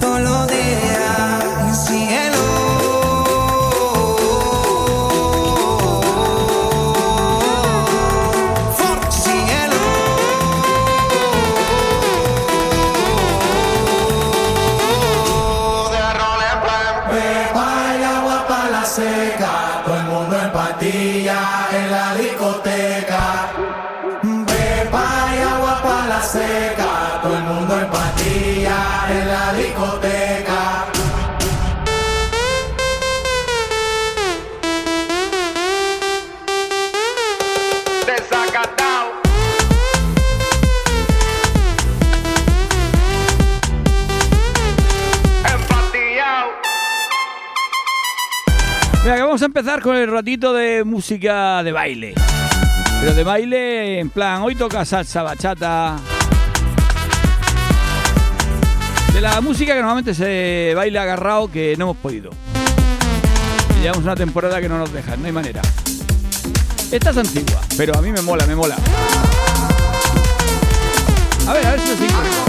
todos 0.00 0.20
los 0.20 0.46
días. 0.48 0.51
Empezar 49.54 49.82
con 49.82 49.94
el 49.96 50.10
ratito 50.10 50.54
de 50.54 50.82
música 50.82 51.62
de 51.62 51.72
baile. 51.72 52.14
Pero 53.00 53.14
de 53.14 53.22
baile 53.22 54.00
en 54.00 54.08
plan, 54.08 54.40
hoy 54.40 54.54
toca 54.54 54.82
salsa, 54.86 55.22
bachata. 55.22 55.98
De 59.12 59.20
la 59.20 59.42
música 59.42 59.74
que 59.74 59.80
normalmente 59.80 60.14
se 60.14 60.72
baila 60.74 61.02
agarrado 61.02 61.52
que 61.52 61.74
no 61.76 61.84
hemos 61.84 61.98
podido. 61.98 62.30
Llevamos 63.82 64.04
una 64.04 64.16
temporada 64.16 64.58
que 64.58 64.70
no 64.70 64.78
nos 64.78 64.90
dejan, 64.90 65.20
no 65.20 65.26
hay 65.26 65.32
manera. 65.32 65.60
Esta 66.90 67.10
es 67.10 67.16
antigua, 67.18 67.60
pero 67.76 67.94
a 67.94 68.00
mí 68.00 68.10
me 68.10 68.22
mola, 68.22 68.46
me 68.46 68.56
mola. 68.56 68.76
A 71.46 71.52
ver, 71.52 71.66
a 71.66 71.70
ver 71.72 71.80
si. 71.80 72.41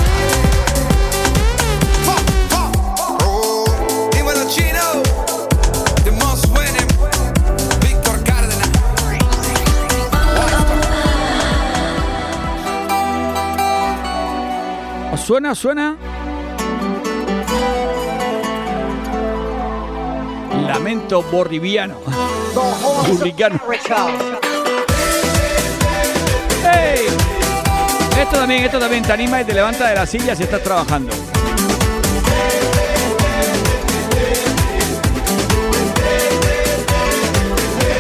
Suena? 15.24 15.52
¿Os 15.52 15.60
suena? 15.60 15.96
Lamento 20.68 21.24
borriviano. 21.24 21.96
Burricano. 23.08 23.60
¡Ey! 26.74 27.08
Esto 28.20 28.38
también, 28.38 28.64
esto 28.64 28.80
también 28.80 29.04
te 29.04 29.14
anima 29.14 29.42
y 29.42 29.46
te 29.46 29.54
levanta 29.54 29.88
de 29.88 29.96
la 29.96 30.06
silla 30.06 30.36
si 30.36 30.44
estás 30.44 30.62
trabajando. 30.62 31.14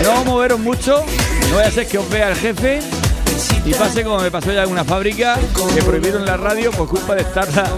No 0.04 0.26
moveros 0.26 0.60
mucho, 0.60 1.06
no 1.50 1.56
vaya 1.56 1.70
a 1.70 1.72
ser 1.72 1.88
que 1.88 1.98
os 1.98 2.10
vea 2.10 2.30
el 2.30 2.36
jefe 2.36 2.82
y 3.66 3.74
pase 3.74 4.04
como 4.04 4.20
me 4.20 4.32
pasó 4.32 4.52
ya 4.52 4.64
en 4.64 4.72
una 4.72 4.84
fábrica 4.84 5.38
que 5.74 5.82
prohibieron 5.82 6.26
la 6.26 6.38
radio 6.38 6.72
por 6.72 6.88
culpa 6.88 7.16
de 7.16 7.22
estar 7.22 7.48
la- 7.56 7.70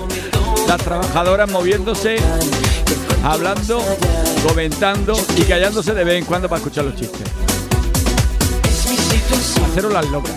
las 0.68 0.78
trabajadoras 0.82 1.50
moviéndose, 1.52 2.18
hablando, 3.24 3.84
comentando 4.48 5.13
y 5.38 5.41
callándose 5.44 5.94
de 5.94 6.04
vez 6.04 6.15
en 6.20 6.26
cuando 6.26 6.50
para 6.50 6.58
escuchar 6.60 6.86
los 6.86 6.96
chistes. 6.96 7.22
Haceros 9.72 9.94
las 9.94 10.06
locas. 10.10 10.32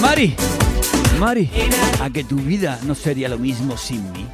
Mari, 0.00 0.36
Mari, 1.18 1.50
a 2.00 2.08
que 2.08 2.22
tu 2.22 2.36
vida 2.36 2.78
no 2.84 2.94
sería 2.94 3.28
lo 3.28 3.36
mismo 3.36 3.76
sin 3.76 4.10
mí. 4.12 4.26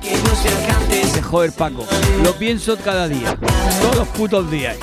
Dice, 0.91 1.23
joder 1.23 1.53
Paco, 1.53 1.87
lo 2.23 2.35
pienso 2.35 2.77
cada 2.77 3.09
día, 3.09 3.37
todos 3.81 3.97
los 3.97 4.09
putos 4.09 4.51
días. 4.51 4.77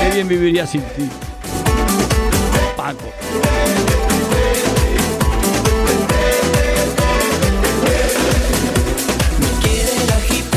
Qué 0.00 0.10
bien 0.14 0.26
viviría 0.26 0.66
sin 0.66 0.80
ti. 0.80 1.08
Paco. 2.76 3.12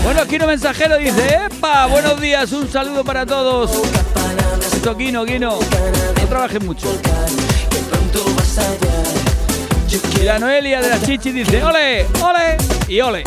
Bueno, 0.03 0.25
Kino 0.25 0.47
Mensajero 0.47 0.97
dice, 0.97 1.47
¡Epa! 1.47 1.85
Buenos 1.87 2.21
días, 2.21 2.51
un 2.53 2.69
saludo 2.69 3.03
para 3.03 3.25
todos. 3.25 3.71
Esto, 4.87 4.97
Kino, 4.97 5.25
Kino. 5.25 5.59
No 6.21 6.27
trabajes 6.29 6.63
mucho. 6.63 6.87
Y 10.17 10.23
la 10.23 10.39
Noelia 10.39 10.79
de 10.79 10.87
la 10.87 11.01
Chichi 11.01 11.33
dice, 11.33 11.61
¡ole! 11.61 12.05
¡ole! 12.23 12.55
Y 12.87 13.01
ole. 13.01 13.23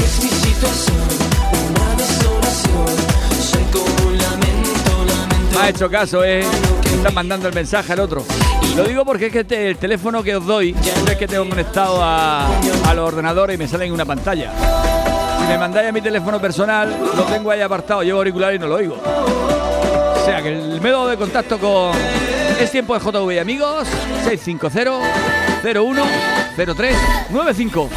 ha 5.61 5.69
hecho 5.69 5.91
caso, 5.91 6.25
¿eh? 6.25 6.43
Me 6.85 6.97
Está 6.97 7.11
mandando 7.11 7.47
el 7.49 7.55
mensaje 7.55 7.93
al 7.93 8.01
otro. 8.01 8.25
Lo 8.75 8.85
digo 8.85 9.05
porque 9.05 9.27
es 9.27 9.33
que 9.33 9.41
este- 9.41 9.69
el 9.69 9.77
teléfono 9.77 10.23
que 10.23 10.37
os 10.37 10.47
doy 10.47 10.75
es 11.11 11.17
que 11.19 11.29
tengo 11.29 11.47
conectado 11.47 12.03
a, 12.03 12.47
a 12.89 12.95
los 12.95 13.07
ordenadores 13.07 13.57
y 13.57 13.59
me 13.59 13.69
sale 13.69 13.85
en 13.85 13.93
una 13.93 14.07
pantalla. 14.07 14.51
Si 15.39 15.47
me 15.47 15.59
mandáis 15.59 15.91
a 15.91 15.93
mi 15.93 16.01
teléfono 16.01 16.41
personal, 16.41 16.97
lo 17.15 17.23
tengo 17.25 17.51
ahí 17.51 17.61
apartado, 17.61 18.03
llevo 18.03 18.21
auricular 18.21 18.55
y 18.55 18.59
no 18.59 18.67
lo 18.67 18.77
oigo. 18.77 18.97
Sea 20.31 20.43
que 20.43 20.51
el 20.51 20.81
método 20.81 21.09
de 21.09 21.17
contacto 21.17 21.59
con 21.59 21.91
es 22.61 22.71
tiempo 22.71 22.97
de 22.97 23.01
JV 23.01 23.41
amigos 23.41 23.89
650 24.23 25.01
01 25.65 26.05
03 26.55 26.97
95. 27.31 27.91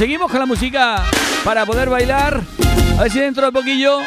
Seguimos 0.00 0.30
con 0.30 0.40
la 0.40 0.46
música 0.46 1.04
para 1.44 1.66
poder 1.66 1.90
bailar. 1.90 2.40
A 2.98 3.02
ver 3.02 3.12
si 3.12 3.20
dentro 3.20 3.44
de 3.44 3.52
poquillo 3.52 3.98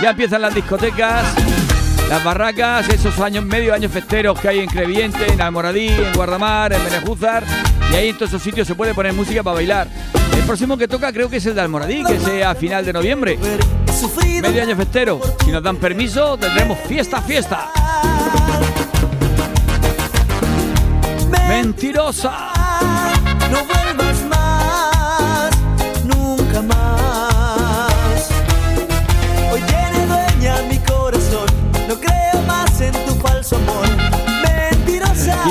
ya 0.00 0.10
empiezan 0.10 0.40
las 0.40 0.54
discotecas, 0.54 1.34
las 2.08 2.22
barracas, 2.22 2.88
esos 2.88 3.18
años, 3.18 3.44
medio 3.44 3.74
años 3.74 3.90
festeros 3.90 4.38
que 4.38 4.46
hay 4.46 4.60
en 4.60 4.68
Creviente, 4.68 5.26
en 5.26 5.40
Almoradí, 5.40 5.88
en 5.88 6.12
Guardamar, 6.14 6.72
en 6.72 6.84
Benejúzar. 6.84 7.42
Y 7.90 7.96
ahí 7.96 8.08
en 8.10 8.14
todos 8.14 8.30
esos 8.30 8.40
sitios 8.40 8.68
se 8.68 8.76
puede 8.76 8.94
poner 8.94 9.12
música 9.12 9.42
para 9.42 9.54
bailar. 9.54 9.88
El 10.36 10.44
próximo 10.44 10.78
que 10.78 10.86
toca 10.86 11.12
creo 11.12 11.28
que 11.28 11.38
es 11.38 11.46
el 11.46 11.56
de 11.56 11.62
Almoradí, 11.62 12.04
que 12.04 12.20
sea 12.20 12.50
a 12.50 12.54
final 12.54 12.86
de 12.86 12.92
noviembre. 12.92 13.40
Medio 14.40 14.62
año 14.62 14.76
festero. 14.76 15.20
Si 15.44 15.50
nos 15.50 15.64
dan 15.64 15.78
permiso, 15.78 16.36
tendremos 16.36 16.78
fiesta, 16.86 17.20
fiesta. 17.22 17.72
Mentirosa. 21.48 22.57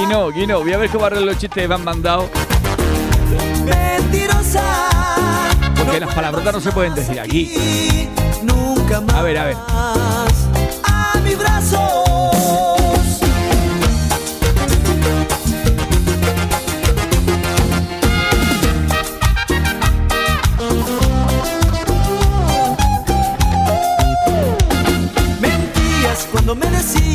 Guino, 0.08 0.32
Guino, 0.32 0.60
voy 0.62 0.72
a 0.72 0.78
ver 0.78 0.89
cómo 0.89 1.03
arreglo 1.03 1.26
los 1.26 1.38
chistes 1.38 1.64
que 1.64 1.68
me 1.68 1.76
han 1.76 1.84
mandado. 1.84 2.30
mentirosa. 3.66 4.64
Porque 5.76 5.99
las 5.99 6.16
palabrotas 6.16 6.53
no 6.53 6.62
se 6.62 6.72
pueden 6.72 6.95
decir 6.95 7.20
aquí. 7.20 7.51
Y 7.53 8.10
nunca 8.41 9.01
más. 9.01 9.16
A 9.16 9.22
ver, 9.22 9.38
a 9.38 9.43
ver. 9.43 9.58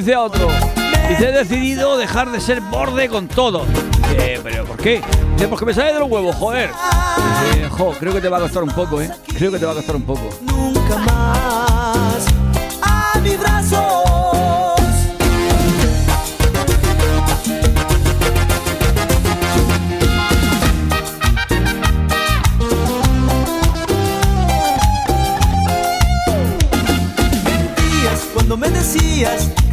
Dice 0.00 0.16
otro, 0.16 0.48
dice, 1.10 1.28
he 1.28 1.32
decidido 1.32 1.98
dejar 1.98 2.30
de 2.30 2.40
ser 2.40 2.62
borde 2.62 3.06
con 3.10 3.28
todo. 3.28 3.66
Dice, 4.08 4.40
¿pero 4.42 4.64
por 4.64 4.78
qué? 4.78 5.02
Dice, 5.34 5.46
porque 5.46 5.66
me 5.66 5.74
sale 5.74 5.92
de 5.92 5.98
los 6.00 6.10
huevos, 6.10 6.34
joder. 6.36 6.70
Creo 7.98 8.14
que 8.14 8.20
te 8.22 8.30
va 8.30 8.38
a 8.38 8.40
costar 8.40 8.62
un 8.62 8.70
poco, 8.70 9.02
¿eh? 9.02 9.10
Creo 9.36 9.52
que 9.52 9.58
te 9.58 9.66
va 9.66 9.72
a 9.72 9.74
costar 9.74 9.96
un 9.96 10.02
poco. 10.02 10.30
nunca 10.40 10.96
más 10.96 12.26
a 12.80 13.18
mis 13.22 13.38
brazos. 13.38 13.89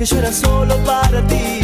Yo 0.07 0.19
era 0.19 0.31
solo 0.31 0.75
para 0.85 1.21
ti. 1.27 1.59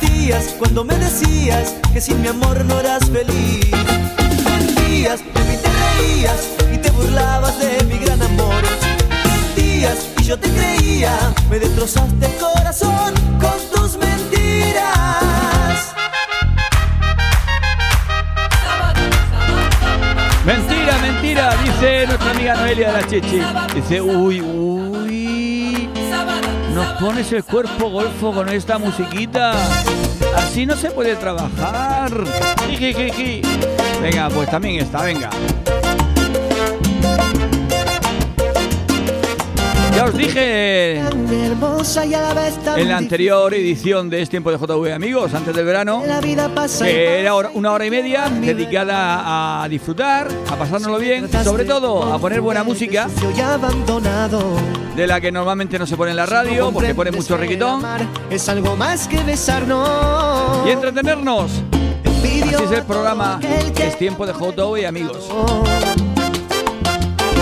Mentías 0.00 0.54
cuando 0.58 0.82
me 0.82 0.96
decías 0.96 1.74
que 1.92 2.00
sin 2.00 2.20
mi 2.22 2.28
amor 2.28 2.64
no 2.64 2.80
eras 2.80 3.08
feliz. 3.08 3.70
Mentías, 4.44 5.20
de 5.20 5.40
mí 5.44 5.56
te 5.62 5.68
reías 5.80 6.48
y 6.74 6.78
te 6.78 6.90
burlabas 6.90 7.56
de 7.60 7.84
mi 7.84 7.98
gran 7.98 8.20
amor. 8.20 8.62
Mentías 9.24 10.08
y 10.18 10.24
yo 10.24 10.38
te 10.38 10.48
creía, 10.48 11.12
me 11.48 11.60
destrozaste 11.60 12.26
el 12.26 12.36
corazón 12.36 13.14
con 13.40 13.58
tus 13.72 13.96
mentiras. 13.96 14.82
Mentira, 20.44 20.98
mentira, 20.98 21.56
dice 21.62 22.06
nuestra 22.06 22.30
amiga 22.32 22.56
Noelia 22.56 22.92
de 22.92 23.00
la 23.00 23.06
Chichi. 23.06 23.40
Dice, 23.74 24.00
uy, 24.00 24.40
uy. 24.40 24.89
Nos 26.74 26.86
pones 27.00 27.32
el 27.32 27.44
cuerpo 27.44 27.90
golfo 27.90 28.32
con 28.32 28.48
esta 28.48 28.78
musiquita. 28.78 29.52
Así 30.36 30.66
no 30.66 30.76
se 30.76 30.90
puede 30.90 31.16
trabajar. 31.16 32.12
Venga, 34.00 34.28
pues 34.30 34.50
también 34.50 34.80
está, 34.80 35.02
venga. 35.02 35.30
Ya 39.94 40.04
os 40.04 40.16
dije 40.16 41.00
en 42.76 42.88
la 42.88 42.96
anterior 42.96 43.52
edición 43.52 44.08
de 44.08 44.22
Es 44.22 44.30
Tiempo 44.30 44.50
de 44.50 44.56
JV 44.56 44.94
Amigos, 44.94 45.34
antes 45.34 45.54
del 45.54 45.66
verano, 45.66 46.02
que 46.80 47.20
era 47.20 47.34
una 47.34 47.72
hora 47.72 47.84
y 47.84 47.90
media 47.90 48.28
dedicada 48.30 49.62
a 49.62 49.68
disfrutar, 49.68 50.28
a 50.48 50.56
pasárnoslo 50.56 50.98
bien, 50.98 51.28
sobre 51.44 51.64
todo 51.64 52.12
a 52.12 52.18
poner 52.18 52.40
buena 52.40 52.64
música, 52.64 53.08
Yo 53.20 53.30
ya 53.32 53.54
abandonado. 53.54 54.79
De 54.96 55.06
la 55.06 55.20
que 55.20 55.32
normalmente 55.32 55.78
no 55.78 55.86
se 55.86 55.96
pone 55.96 56.10
en 56.10 56.16
la 56.16 56.26
radio, 56.26 56.70
porque 56.72 56.94
pone 56.94 57.10
mucho 57.10 57.36
reguitón, 57.36 57.82
Es 58.30 58.48
algo 58.48 58.76
más 58.76 59.08
que 59.08 59.22
besarnos. 59.22 60.66
y 60.66 60.70
entretenernos. 60.70 61.50
Así 62.04 62.40
es 62.64 62.70
el 62.72 62.82
programa 62.84 63.40
Es 63.78 63.96
Tiempo 63.98 64.26
de 64.26 64.32
JV 64.32 64.86
Amigos. 64.86 65.28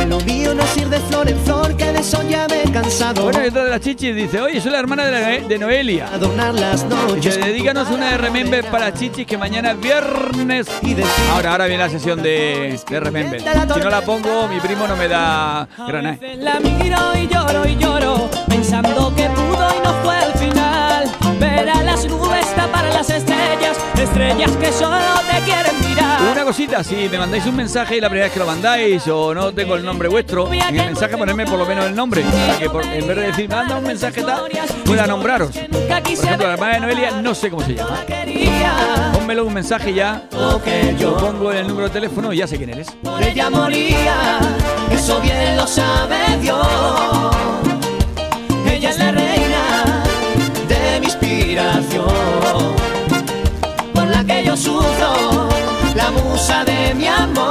Lo 0.09 0.19
mío 0.21 0.55
no 0.55 0.63
es 0.63 0.77
ir 0.77 0.89
de 0.89 0.99
flor 1.01 1.29
en 1.29 1.39
flor, 1.41 1.77
que 1.77 1.85
de 1.93 2.01
eso 2.01 2.23
ya 2.29 2.47
me 2.49 2.63
he 2.63 2.73
cansado. 2.73 3.25
Bueno, 3.25 3.45
y 3.45 3.49
otra 3.49 3.65
de 3.65 3.71
las 3.71 3.81
chichis 3.81 4.15
dice, 4.17 4.41
oye, 4.41 4.61
soy 4.61 4.73
la 4.73 4.79
hermana 4.79 5.05
de, 5.05 5.11
la- 5.43 5.47
de 5.49 5.59
Noelia. 5.59 6.09
Adornar 6.13 6.55
las 6.55 6.85
noches. 6.85 7.37
Dice, 7.37 7.47
dedícanos 7.47 7.89
una 7.91 8.13
de 8.13 8.19
Remember 8.19 8.65
para 8.71 8.93
chichis 8.95 9.27
que 9.27 9.37
mañana 9.37 9.73
es 9.73 9.81
viernes. 9.81 10.67
Ahora, 11.33 11.53
ahora 11.53 11.67
viene 11.67 11.83
la 11.85 11.91
sesión 11.91 12.23
de, 12.23 12.81
de 12.89 13.01
Remember. 13.01 13.41
Si 13.41 13.81
no 13.81 13.91
la 13.91 14.01
pongo, 14.01 14.49
mi 14.49 14.59
primo 14.61 14.87
no 14.89 14.97
me 14.97 15.09
da 15.09 15.69
grana. 15.87 16.19
¿eh? 16.21 16.37
La 16.39 16.59
miro 16.61 16.99
y 17.15 17.29
lloro 17.29 17.69
y 17.69 17.77
lloro, 17.77 18.31
pensando 18.49 19.15
que 19.15 19.29
pudo 19.29 19.69
y 19.77 19.85
no 19.87 19.93
fue 20.03 20.17
al 20.17 20.33
final. 20.35 21.11
Ver 21.39 21.69
a 21.69 21.83
las 21.83 22.05
nubes 22.07 22.47
tapar 22.57 22.85
las 22.95 23.11
estrellas, 23.11 23.77
estrellas 24.01 24.51
si 26.85 27.09
me 27.09 27.19
mandáis 27.19 27.45
un 27.47 27.57
mensaje 27.57 27.97
y 27.97 28.01
la 28.01 28.09
primera 28.09 28.27
vez 28.27 28.33
que 28.33 28.39
lo 28.39 28.47
mandáis 28.47 29.07
o 29.09 29.35
no 29.35 29.53
tengo 29.53 29.75
el 29.75 29.85
nombre 29.85 30.09
vuestro, 30.09 30.53
en 30.53 30.61
el 30.79 30.87
mensaje 30.87 31.17
ponerme 31.17 31.45
por 31.47 31.59
lo 31.59 31.67
menos 31.67 31.87
el 31.87 31.95
nombre, 31.95 32.23
para 32.23 32.59
que 32.59 32.71
por- 32.71 32.85
en 32.85 33.07
vez 33.07 33.17
de 33.17 33.23
decir 33.29 33.49
manda 33.49 33.77
un 33.79 33.85
mensaje 33.85 34.23
tal, 34.23 34.43
pueda 34.85 35.07
nombraros. 35.07 35.51
Por 35.51 36.07
ejemplo, 36.25 36.47
la 36.47 36.53
hermana 36.55 36.75
de 36.75 36.81
Noelia 36.81 37.11
no 37.23 37.35
sé 37.35 37.51
cómo 37.51 37.63
se 37.65 37.75
llama. 37.75 37.99
Pónmelo 39.13 39.45
un 39.47 39.55
mensaje 39.55 39.93
ya, 39.93 40.23
yo 40.99 41.17
pongo 41.17 41.51
el 41.53 41.67
número 41.67 41.89
de 41.89 41.93
teléfono 41.95 42.33
y 42.33 42.37
ya 42.39 42.47
sé 42.47 42.57
quién 42.59 42.71
eres. 42.71 42.89
por 43.03 43.23
ella 43.23 43.51
moría, 43.51 44.39
eso 44.93 45.21
bien 45.21 45.57
lo 45.57 45.67
sabe 45.67 46.17
Dios. 46.41 46.67
Ella 48.71 48.91
es 48.91 48.99
la 48.99 49.11
reina 49.11 50.03
de 50.69 51.01
mi 51.01 51.07
inspiración, 51.07 52.05
por 53.95 54.07
la 54.07 54.23
que 54.25 54.45
yo 54.45 54.57
sufro, 54.57 55.48
la 56.11 56.23
musa 56.23 56.65
de 56.65 56.95
mi 56.95 57.07
amor. 57.07 57.47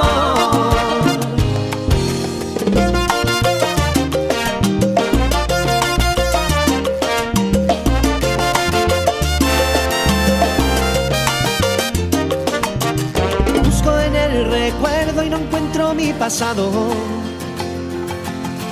Busco 13.64 14.00
en 14.00 14.16
el 14.16 14.52
recuerdo 14.52 15.24
y 15.24 15.30
no 15.30 15.38
encuentro 15.38 15.94
mi 15.94 16.14
pasado. 16.14 16.72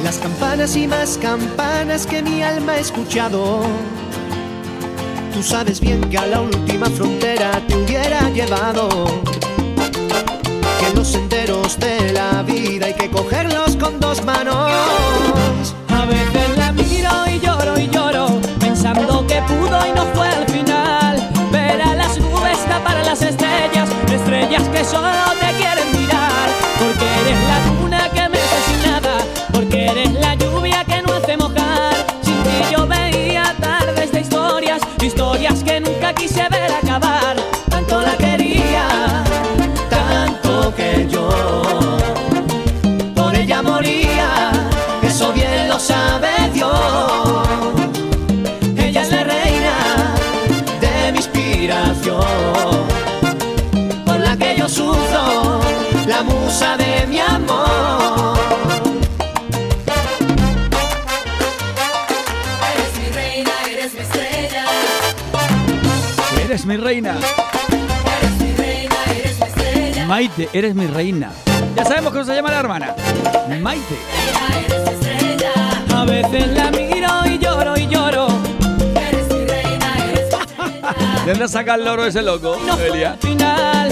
Las 0.03 0.17
campanas 0.17 0.75
y 0.75 0.88
más 0.88 1.17
campanas 1.17 2.07
que 2.07 2.21
mi 2.21 2.41
alma 2.41 2.73
ha 2.73 2.79
escuchado. 2.79 3.61
Tú 5.33 5.43
sabes 5.43 5.79
bien 5.79 6.01
que 6.09 6.17
a 6.17 6.25
la 6.27 6.41
última 6.41 6.88
frontera 6.88 7.61
te 7.67 7.75
hubiera 7.75 8.29
llevado. 8.29 9.34
Los 11.06 11.78
de 11.80 12.14
la 12.14 12.41
vida 12.41 12.88
hay 12.88 12.95
que 12.95 13.12
cogerlos 13.12 13.76
con 13.76 13.99
dos 13.99 14.26
manos. 14.26 14.56
A 15.88 16.06
veces 16.06 16.58
la 16.58 16.72
miro 16.72 17.12
y 17.32 17.39
lloro 17.39 17.80
y 17.80 17.88
lloro, 17.89 18.41
pensando 18.60 19.26
que 19.28 19.39
pudo 19.43 19.86
y 19.86 19.91
no 19.91 20.03
fue 20.16 20.28
al 20.28 20.47
final. 20.47 21.30
Ver 21.51 21.80
a 21.80 21.93
las 21.93 22.18
nubes 22.18 22.58
tapar 22.66 22.97
a 22.97 23.03
las 23.03 23.22
estrellas, 23.22 23.88
estrellas 24.12 24.64
que 24.70 24.84
solo 24.84 25.10
te 25.39 25.45
Eres 66.66 66.80
mi 66.80 66.84
reina. 66.84 67.11
Eres 67.11 68.39
mi 68.41 68.53
reina, 68.55 68.95
eres 69.16 69.39
mi 69.39 69.45
estrella. 69.45 70.05
Maite, 70.07 70.49
eres 70.51 70.74
mi 70.74 70.88
reina. 70.88 71.32
Ya 71.76 71.86
sabemos 71.86 72.11
cómo 72.11 72.26
se 72.26 72.34
llama 72.34 72.49
la 72.49 72.59
hermana. 72.59 72.95
Maite. 73.61 73.95
Eres 74.68 74.82
mi 74.82 74.89
estrella. 74.93 75.51
A 75.95 76.05
veces 76.05 76.47
la 76.55 76.72
miro 76.72 77.09
y 77.28 77.38
lloro 77.38 77.78
y 77.78 77.88
lloro. 77.88 78.28
Eres 78.95 79.28
mi 79.32 79.45
reina, 79.45 79.95
eres 80.09 80.28
mi 80.32 80.39
estrella. 80.39 81.24
¿De 81.26 81.32
dónde 81.34 81.47
saca 81.49 81.76
el 81.76 81.86
loro 81.86 82.03
ese 82.07 82.24
loco, 82.24 82.57
No 82.66 82.76
Elia? 82.80 83.11
al 83.11 83.18
final. 83.20 83.84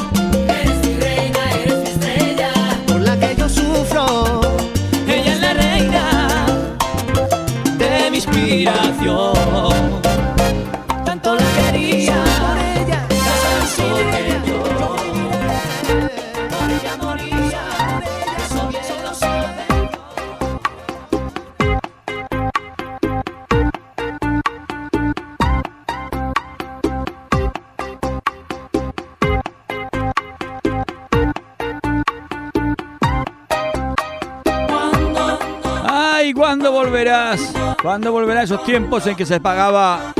Ay, 36.34 36.39
¿cuándo 36.39 36.71
volverás? 36.71 37.53
¿Cuándo 37.79 38.11
volverán 38.11 38.45
esos 38.45 38.63
tiempos 38.63 39.05
en 39.05 39.15
que 39.15 39.23
se 39.23 39.39
pagaba 39.39 40.13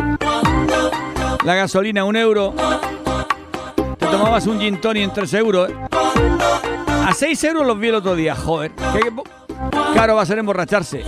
la 1.44 1.56
gasolina 1.56 2.02
a 2.02 2.04
un 2.04 2.16
euro? 2.16 2.54
Te 3.98 4.06
tomabas 4.06 4.46
un 4.46 4.60
gin 4.60 4.80
tonic 4.80 5.06
en 5.06 5.12
3 5.12 5.34
euros. 5.34 5.72
A 7.04 7.12
6 7.16 7.44
euros 7.46 7.66
los 7.66 7.80
vi 7.80 7.88
el 7.88 7.96
otro 7.96 8.16
día, 8.16 8.36
joder. 8.36 8.74
Qué 8.94 9.12
caro 9.96 10.14
va 10.14 10.22
a 10.22 10.26
ser 10.28 10.38
emborracharse. 10.38 11.04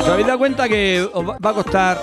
¿Os 0.00 0.08
habéis 0.08 0.26
dado 0.26 0.38
cuenta 0.40 0.68
que 0.68 1.08
os 1.12 1.24
va 1.24 1.36
va 1.38 1.50
a 1.50 1.54
costar 1.54 1.98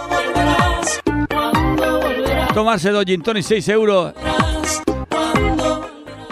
tomarse 2.54 2.92
dos 2.92 3.04
gin 3.04 3.22
tonic 3.22 3.44
6 3.44 3.68
euros? 3.68 4.14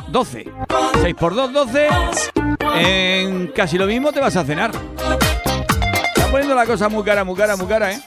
12. 0.07 0.49
6 1.01 1.15
por 1.15 1.35
2, 1.35 1.51
12. 1.51 1.87
En 2.75 3.47
casi 3.47 3.77
lo 3.77 3.85
mismo 3.85 4.13
te 4.13 4.21
vas 4.21 4.37
a 4.37 4.45
cenar. 4.45 4.71
Poniendo 6.37 6.55
la 6.55 6.67
cosa 6.67 6.87
muy 6.87 7.03
cara, 7.03 7.23
muy 7.23 7.35
cara, 7.35 7.55
muy 7.55 7.65
cara, 7.65 7.93
¿eh? 7.93 7.99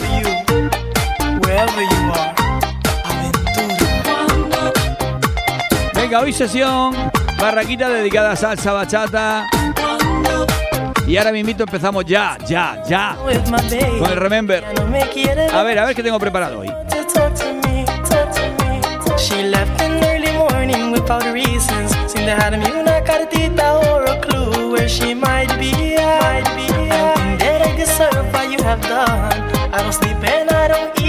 Venga, 5.94 6.20
hoy 6.20 6.32
sesión, 6.32 6.94
barraquita 7.40 7.88
dedicada 7.88 8.30
a 8.30 8.36
salsa 8.36 8.72
bachata. 8.72 9.48
Y 11.08 11.16
ahora 11.16 11.32
mismito 11.32 11.64
empezamos 11.64 12.04
ya, 12.04 12.38
ya, 12.46 12.80
ya, 12.86 13.16
con 13.18 14.12
el 14.12 14.16
Remember. 14.16 14.64
A 15.52 15.62
ver, 15.64 15.80
a 15.80 15.86
ver 15.86 15.96
qué 15.96 16.02
tengo 16.04 16.20
preparado 16.20 16.60
hoy. 16.60 16.68
She 19.18 19.42
left 19.42 19.82
in 19.82 20.04
early 20.04 20.30
morning 20.38 20.92
without 20.92 21.24
reasons. 21.32 21.96
Sin 22.06 22.26
dejarme 22.26 22.64
una 22.80 23.02
cartita 23.02 23.76
or 23.76 24.08
a 24.08 24.20
clue 24.20 24.70
where 24.70 24.88
she 24.88 25.16
might 25.16 25.52
be. 25.58 25.72
Might 25.98 26.48
be. 26.54 26.69
Have 28.70 28.82
done. 28.82 29.74
I 29.74 29.82
don't 29.82 29.92
sleep 29.92 30.16
and 30.22 30.48
I 30.48 30.68
don't 30.68 30.99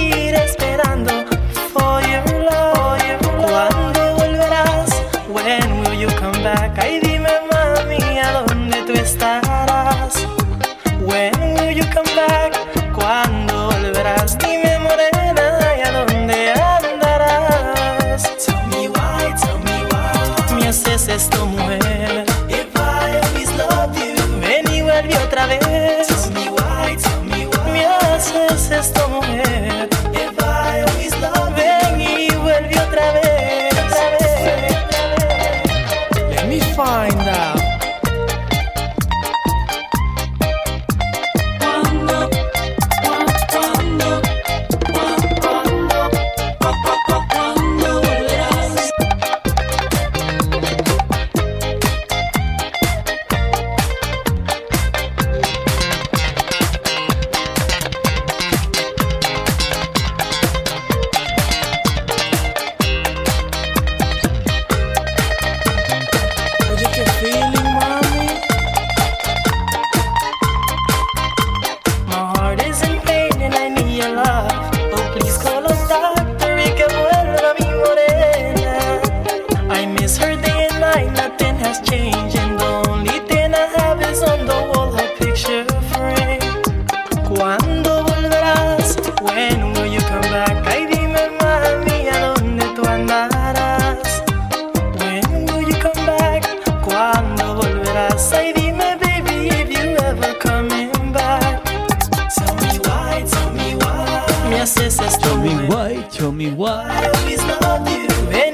haces 104.61 104.99
esto, 104.99 105.27
Show 105.27 105.37
me 105.39 105.67
why, 105.67 106.07
show 106.11 106.31
me 106.31 106.47
why. 106.51 106.85
I 106.87 107.07
always 107.07 107.43
loved 107.61 107.89
you. 107.89 108.01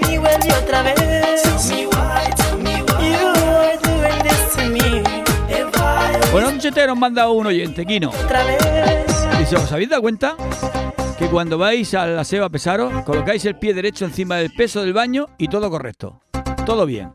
Y 0.07 0.51
otra 0.51 0.81
vez. 0.81 0.95
Tell 0.95 1.75
me 1.75 1.87
why, 1.87 2.33
tell 2.35 2.57
me 2.57 2.81
why. 2.83 3.09
You 3.09 3.27
are 3.27 3.77
doing 3.83 4.23
this 4.23 4.55
to 4.55 4.65
me. 4.69 5.01
If 5.49 5.75
I 5.75 6.31
Bueno, 6.31 6.49
un 6.49 6.59
chetero 6.59 6.87
nos 6.87 6.97
manda 6.97 7.29
un 7.29 7.47
oyente, 7.47 7.85
Kino. 7.85 8.09
otra 8.09 8.43
vez. 8.43 8.59
Dice, 9.39 9.55
¿os 9.57 9.71
habéis 9.71 9.89
dado 9.89 10.01
cuenta 10.01 10.35
que 11.17 11.27
cuando 11.27 11.57
vais 11.57 11.93
al 11.93 12.17
aseo 12.17 12.45
a 12.45 12.49
pesaros, 12.49 13.03
colocáis 13.03 13.43
el 13.45 13.55
pie 13.57 13.73
derecho 13.73 14.05
encima 14.05 14.35
del 14.37 14.51
peso 14.53 14.81
del 14.81 14.93
baño 14.93 15.27
y 15.37 15.47
todo 15.47 15.69
correcto. 15.69 16.21
Todo 16.65 16.85
bien. 16.85 17.11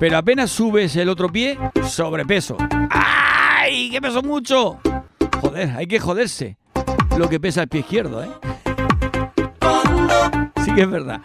Pero 0.00 0.18
apenas 0.18 0.50
subes 0.50 0.96
el 0.96 1.08
otro 1.08 1.28
pie, 1.30 1.58
sobrepeso. 1.88 2.56
¡Ay! 2.90 3.90
¡Que 3.90 4.00
peso 4.00 4.22
mucho! 4.22 4.80
Joder, 5.40 5.70
hay 5.76 5.86
que 5.86 6.00
joderse. 6.00 6.56
Lo 7.16 7.28
que 7.28 7.38
pesa 7.38 7.62
el 7.62 7.68
pie 7.68 7.80
izquierdo, 7.80 8.22
¿eh? 8.22 8.30
Sí 10.64 10.74
que 10.74 10.82
es 10.82 10.90
verdad. 10.90 11.20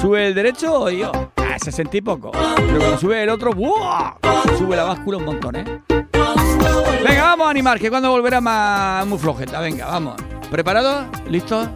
Sube 0.00 0.26
el 0.26 0.34
derecho 0.34 0.90
y 0.90 0.98
yo, 0.98 1.12
ah, 1.36 1.56
60 1.62 1.96
y 1.96 2.00
poco. 2.00 2.30
Pero 2.32 2.78
cuando 2.78 2.98
sube 2.98 3.22
el 3.22 3.28
otro, 3.28 3.52
¡buah! 3.52 4.14
Sube 4.58 4.76
la 4.76 4.84
báscula 4.84 5.18
un 5.18 5.24
montón, 5.24 5.56
¿eh? 5.56 5.64
Venga, 5.88 7.22
vamos 7.22 7.46
a 7.46 7.50
animar, 7.50 7.78
que 7.78 7.88
cuando 7.88 8.10
volverá 8.10 8.40
más 8.40 9.06
muy 9.06 9.18
flojeta. 9.18 9.60
Venga, 9.60 9.86
vamos. 9.86 10.16
¿Preparados? 10.50 11.06
¿Listos? 11.28 11.68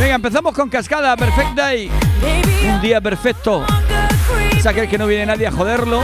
Venga, 0.00 0.14
empezamos 0.14 0.54
con 0.54 0.70
cascada 0.70 1.14
perfecta 1.14 1.74
y 1.74 1.90
un 2.66 2.80
día 2.80 3.02
perfecto. 3.02 3.66
Es 4.56 4.88
que 4.88 4.96
no 4.96 5.06
viene 5.06 5.26
nadie 5.26 5.46
a 5.46 5.52
joderlo. 5.52 6.00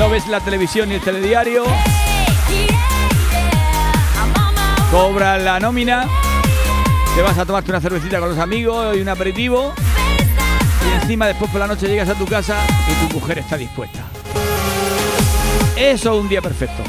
No 0.00 0.10
ves 0.10 0.26
la 0.26 0.40
televisión 0.40 0.88
ni 0.88 0.96
el 0.96 1.00
telediario. 1.00 1.62
Cobras 4.90 5.40
la 5.42 5.60
nómina. 5.60 6.08
Te 7.14 7.22
vas 7.22 7.38
a 7.38 7.46
tomarte 7.46 7.70
una 7.70 7.80
cervecita 7.80 8.18
con 8.18 8.30
los 8.30 8.38
amigos 8.38 8.96
y 8.96 9.00
un 9.00 9.08
aperitivo. 9.10 9.72
Y 10.90 11.02
encima 11.02 11.28
después 11.28 11.52
por 11.52 11.60
la 11.60 11.68
noche 11.68 11.86
llegas 11.86 12.08
a 12.08 12.14
tu 12.14 12.26
casa 12.26 12.56
y 12.88 13.06
tu 13.06 13.14
mujer 13.14 13.38
está 13.38 13.56
dispuesta. 13.56 14.00
Eso 15.76 16.14
es 16.14 16.20
un 16.20 16.28
día 16.28 16.42
perfecto. 16.42 16.82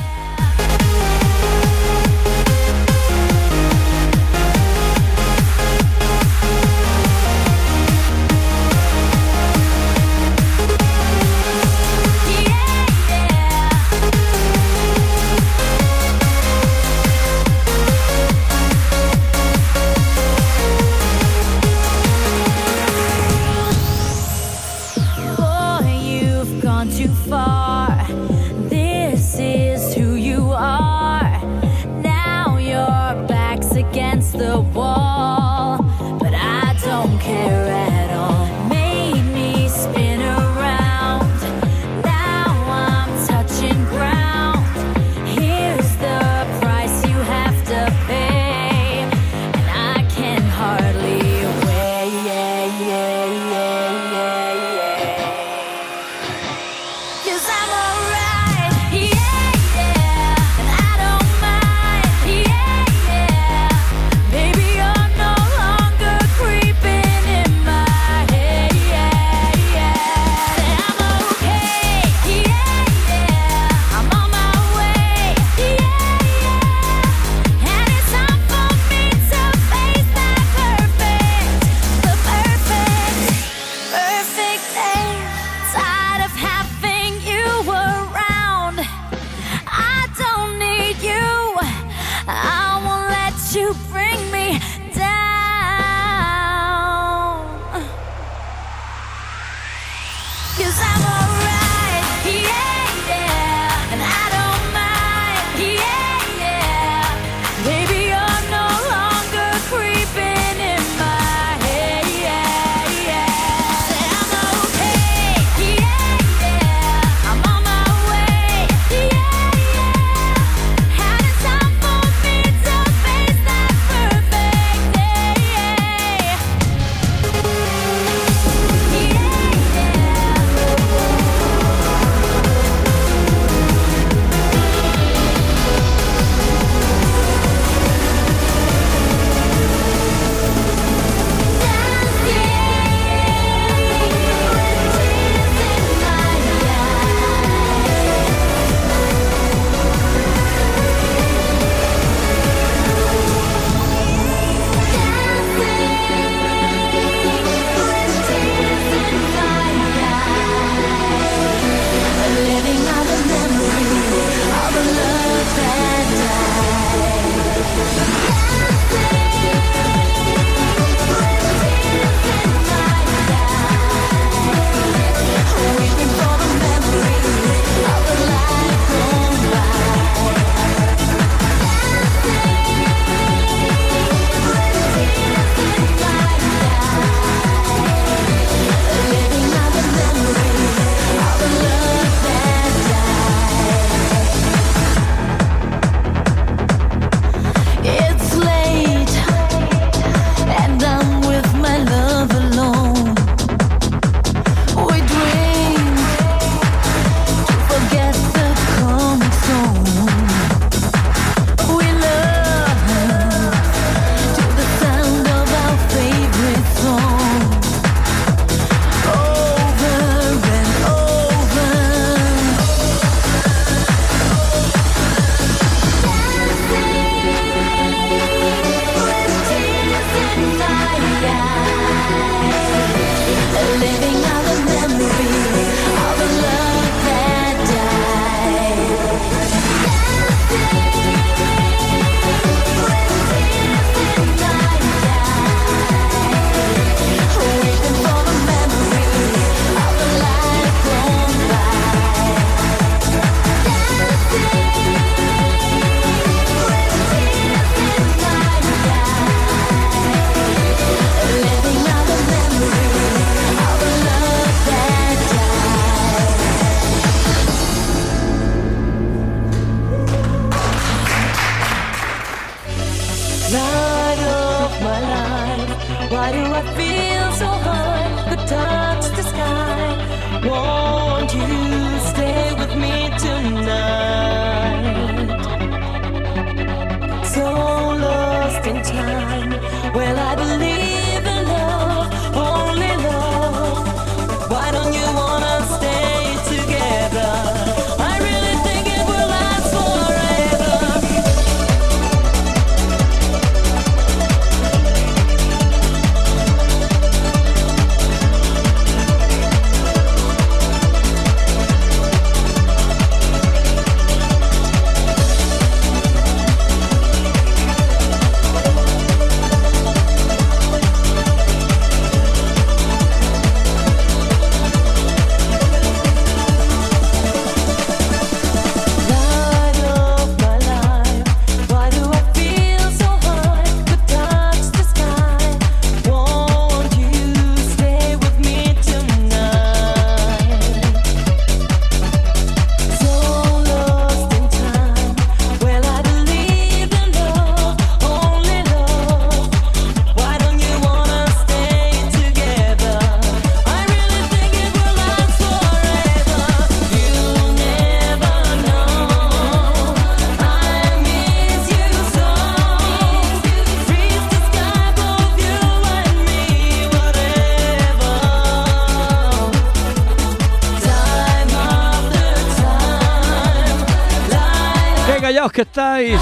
que 375.55 375.61
estáis 375.61 376.19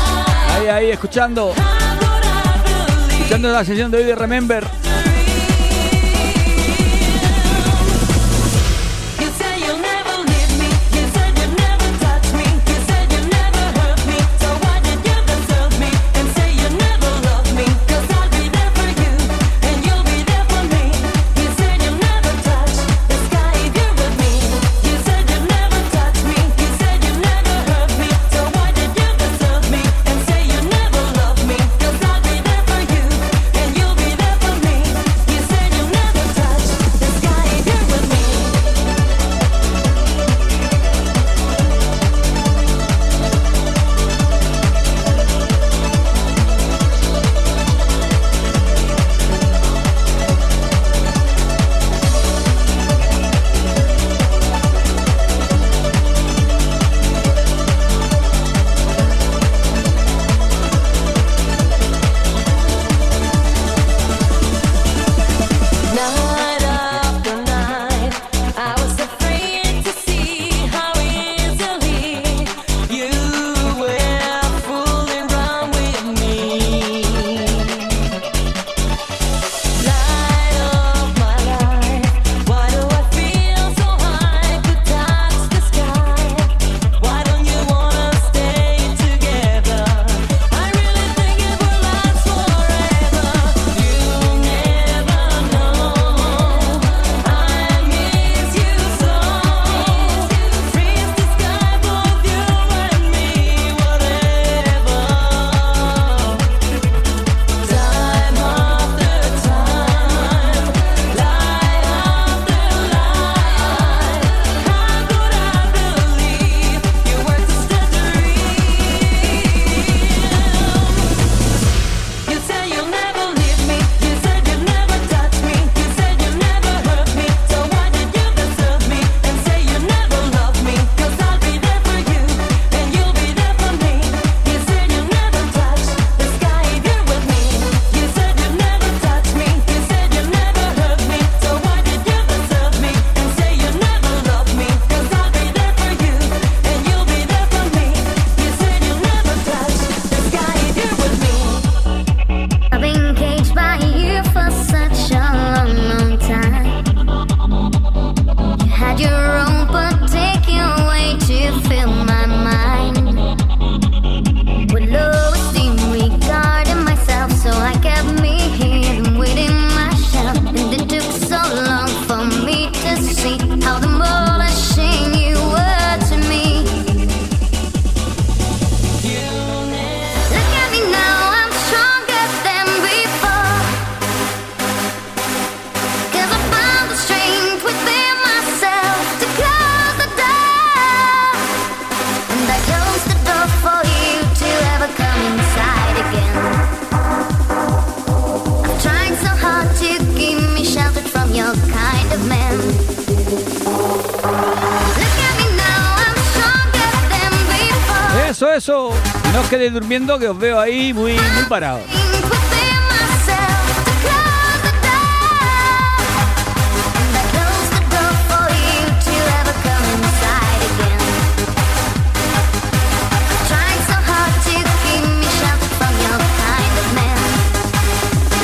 ahí, 0.50 0.68
ahí, 0.68 0.92
escuchando. 0.92 1.56
Escuchando 3.10 3.52
la 3.52 3.66
sesión 3.66 3.90
de 3.90 3.98
hoy 3.98 4.04
de 4.04 4.14
Remember. 4.14 4.83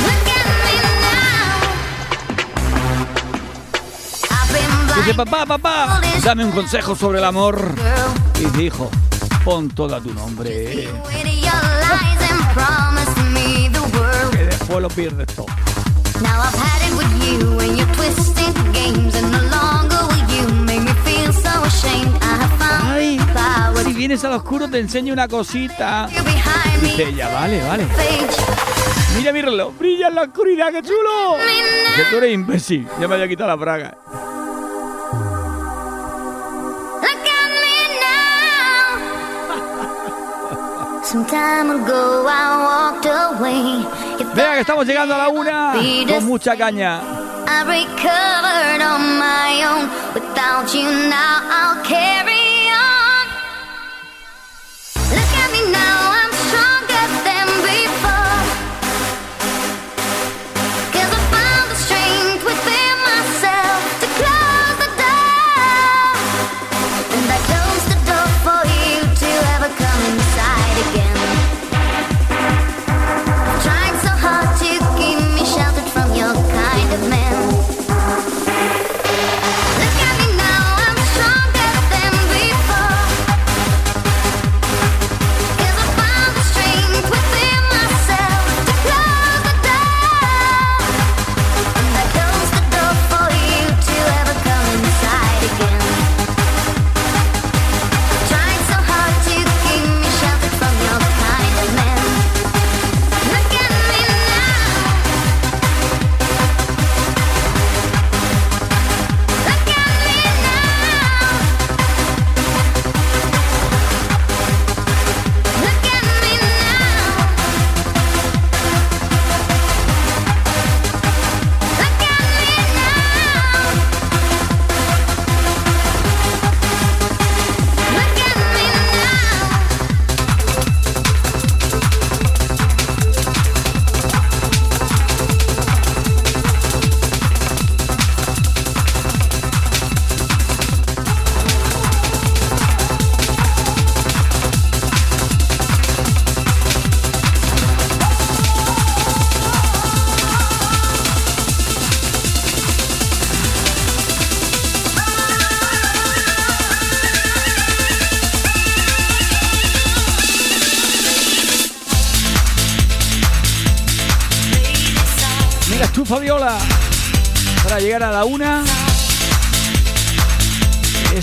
Look 0.06 0.28
at 0.30 0.48
me 0.64 0.76
now. 1.02 1.60
I've 4.32 4.50
been 4.54 4.72
Dice, 4.88 5.14
blind, 5.14 5.30
papá, 5.30 5.46
papá, 5.46 6.02
dame 6.24 6.46
un 6.46 6.52
consejo 6.52 6.96
sobre 6.96 7.20
el 7.20 7.26
amor. 7.26 7.76
Y 8.40 8.46
dice, 8.46 8.64
hijo, 8.64 8.90
pon 9.44 9.70
todo 9.70 10.02
tu 10.02 10.14
nombre. 10.14 10.88
Que 14.32 14.46
después 14.46 14.82
lo 14.82 14.90
pierdes 14.90 15.28
todo. 15.28 15.48
Now 16.22 16.42
I've 16.42 16.54
had 16.54 16.82
it 16.88 16.94
with 16.98 17.12
you 17.26 17.60
and 17.60 17.78
your 17.78 17.88
twisted 17.94 18.54
games, 18.74 19.16
and 19.16 19.32
no 19.32 19.42
longer 19.50 19.98
will 20.10 20.28
you 20.36 20.48
make 20.66 20.82
me 20.82 20.94
feel 21.06 21.32
so 21.32 21.64
ashamed. 21.64 22.14
I 22.22 22.36
have 22.42 22.52
found 22.58 23.78
Ay, 23.78 23.86
si 23.86 23.94
vienes 23.94 24.24
al 24.26 24.34
oscuro 24.34 24.68
te 24.68 24.80
enseño 24.80 25.14
una 25.14 25.28
cosita. 25.28 26.10
Dice 26.82 27.10
ella, 27.10 27.30
vale, 27.30 27.62
vale. 27.64 27.88
Mira 29.18 29.32
mi 29.34 29.42
reloj, 29.42 29.74
brilla 29.78 30.10
en 30.10 30.16
la 30.16 30.22
oscuridad, 30.24 30.72
qué 30.72 30.82
chulo. 30.82 31.38
Que 31.96 32.04
tú 32.12 32.18
eres 32.18 32.34
imbécil, 32.34 32.88
ya 33.00 33.08
me 33.08 33.16
había 33.16 33.28
quitado 33.28 33.48
la 33.50 33.56
braga. 33.56 33.98
Venga, 44.36 44.54
que 44.54 44.60
estamos 44.62 44.86
llegando 44.86 45.16
a 45.16 45.18
la 45.18 45.30
una 45.30 45.74
con 46.08 46.26
mucha 46.26 46.56
caña. 46.56 47.02
I 47.48 47.64
recovered 47.64 48.82
on 48.82 49.18
my 49.18 49.64
own. 49.66 49.90
Without 50.14 50.72
you 50.74 50.84
now, 51.10 51.42
I'll 51.50 51.84
carry 51.84 52.29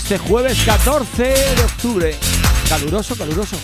este 0.09 0.19
jueves 0.19 0.63
14 0.65 1.21
de 1.21 1.63
octubre. 1.65 2.15
Caluroso, 2.69 3.17
caluroso. 3.17 3.57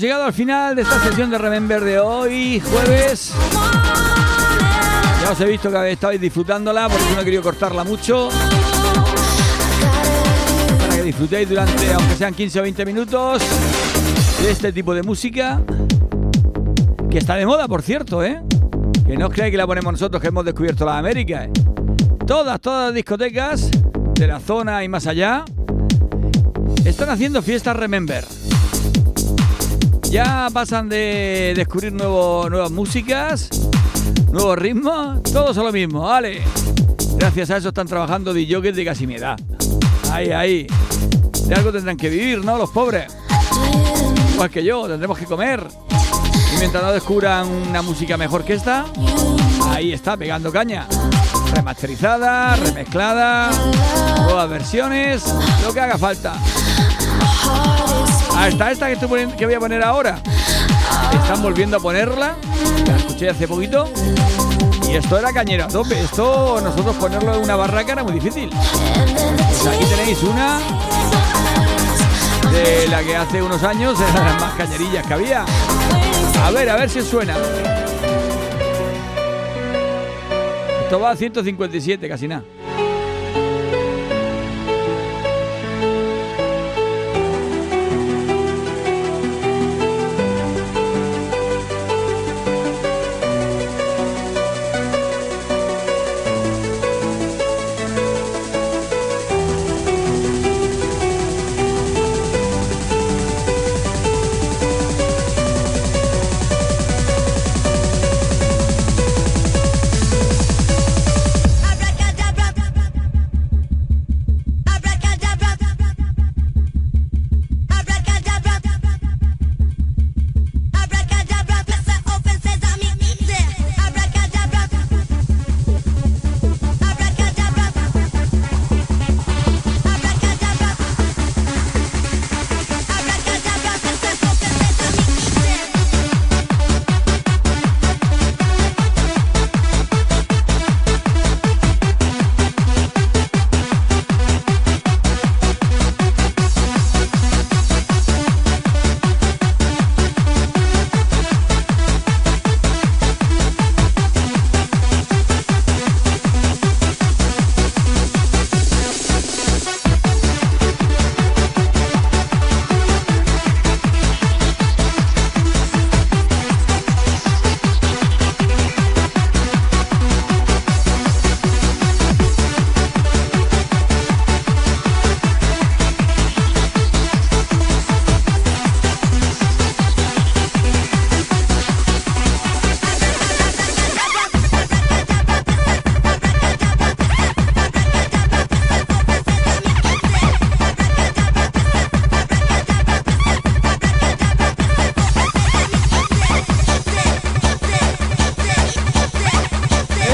Llegado 0.00 0.24
al 0.24 0.32
final 0.32 0.74
de 0.74 0.82
esta 0.82 0.98
sesión 1.02 1.30
de 1.30 1.36
Remember 1.36 1.84
de 1.84 1.98
hoy, 1.98 2.60
jueves. 2.60 3.32
Ya 5.22 5.30
os 5.30 5.40
he 5.40 5.44
visto 5.44 5.70
que 5.70 5.90
estabais 5.90 6.20
disfrutándola 6.20 6.88
porque 6.88 7.04
no 7.14 7.20
he 7.20 7.24
querido 7.24 7.42
cortarla 7.42 7.84
mucho. 7.84 8.30
Para 10.78 10.96
que 10.96 11.02
disfrutéis 11.02 11.48
durante, 11.48 11.92
aunque 11.92 12.14
sean 12.14 12.32
15 12.32 12.60
o 12.60 12.62
20 12.62 12.86
minutos, 12.86 13.42
de 14.42 14.50
este 14.50 14.72
tipo 14.72 14.94
de 14.94 15.02
música. 15.02 15.60
Que 17.10 17.18
está 17.18 17.34
de 17.34 17.44
moda, 17.44 17.68
por 17.68 17.82
cierto, 17.82 18.24
¿eh? 18.24 18.40
Que 19.06 19.18
no 19.18 19.26
os 19.26 19.34
creáis 19.34 19.50
que 19.50 19.58
la 19.58 19.66
ponemos 19.66 19.92
nosotros 19.92 20.22
que 20.22 20.28
hemos 20.28 20.46
descubierto 20.46 20.86
la 20.86 20.96
América. 20.96 21.44
¿eh? 21.44 21.50
Todas, 22.26 22.58
todas 22.60 22.86
las 22.86 22.94
discotecas 22.94 23.70
de 24.14 24.26
la 24.26 24.40
zona 24.40 24.82
y 24.82 24.88
más 24.88 25.06
allá 25.06 25.44
están 26.86 27.10
haciendo 27.10 27.42
fiestas 27.42 27.76
Remember. 27.76 28.24
Ya 30.10 30.48
pasan 30.52 30.88
de 30.88 31.52
descubrir 31.54 31.92
nuevo- 31.92 32.48
nuevas 32.50 32.70
músicas, 32.70 33.48
nuevos 34.32 34.58
ritmos, 34.58 35.22
todos 35.22 35.54
son 35.54 35.66
lo 35.66 35.72
mismo, 35.72 36.00
vale. 36.00 36.42
Gracias 37.16 37.50
a 37.50 37.56
eso 37.58 37.68
están 37.68 37.86
trabajando 37.86 38.32
DJs 38.34 38.74
de 38.74 38.84
casi 38.84 39.06
mi 39.06 39.14
edad. 39.14 39.38
Ahí, 40.10 40.30
ahí. 40.32 40.66
De 41.46 41.54
algo 41.54 41.70
tendrán 41.72 41.96
que 41.96 42.08
vivir, 42.08 42.44
¿no? 42.44 42.58
Los 42.58 42.70
pobres. 42.70 43.12
Igual 44.34 44.50
que 44.50 44.64
yo, 44.64 44.88
tendremos 44.88 45.16
que 45.18 45.26
comer. 45.26 45.64
Y 46.54 46.58
mientras 46.58 46.82
no 46.82 46.90
descubran 46.92 47.46
una 47.46 47.80
música 47.82 48.16
mejor 48.16 48.44
que 48.44 48.54
esta, 48.54 48.86
ahí 49.68 49.92
está, 49.92 50.16
pegando 50.16 50.50
caña. 50.50 50.86
Remasterizada, 51.54 52.56
remezclada, 52.56 53.50
nuevas 54.24 54.48
versiones, 54.50 55.22
lo 55.64 55.72
que 55.72 55.80
haga 55.80 55.98
falta. 55.98 56.34
Hasta 58.40 58.70
esta 58.70 58.88
que, 59.36 59.44
voy 59.44 59.54
a 59.54 59.60
poner 59.60 59.84
ahora. 59.84 60.18
Están 61.12 61.42
volviendo 61.42 61.76
a 61.76 61.80
ponerla. 61.80 62.36
La 62.86 62.96
escuché 62.96 63.28
hace 63.28 63.46
poquito. 63.46 63.86
Y 64.90 64.96
esto 64.96 65.18
era 65.18 65.30
cañero 65.30 65.68
tope. 65.68 66.00
Esto 66.00 66.58
nosotros 66.62 66.96
ponerlo 66.96 67.34
en 67.34 67.42
una 67.42 67.56
barraca 67.56 67.92
era 67.92 68.02
muy 68.02 68.14
difícil. 68.14 68.48
Pues 68.48 69.66
aquí 69.66 69.84
tenéis 69.84 70.22
una 70.22 70.58
de 72.50 72.88
la 72.88 73.02
que 73.02 73.14
hace 73.14 73.42
unos 73.42 73.62
años 73.62 74.00
era 74.00 74.24
las 74.24 74.40
más 74.40 74.54
cañerillas 74.54 75.06
que 75.06 75.12
había. 75.12 75.44
A 76.42 76.50
ver, 76.50 76.70
a 76.70 76.76
ver 76.76 76.88
si 76.88 77.02
suena. 77.02 77.36
Esto 80.82 80.98
va 80.98 81.10
a 81.10 81.16
157, 81.16 82.08
casi 82.08 82.26
nada. 82.26 82.42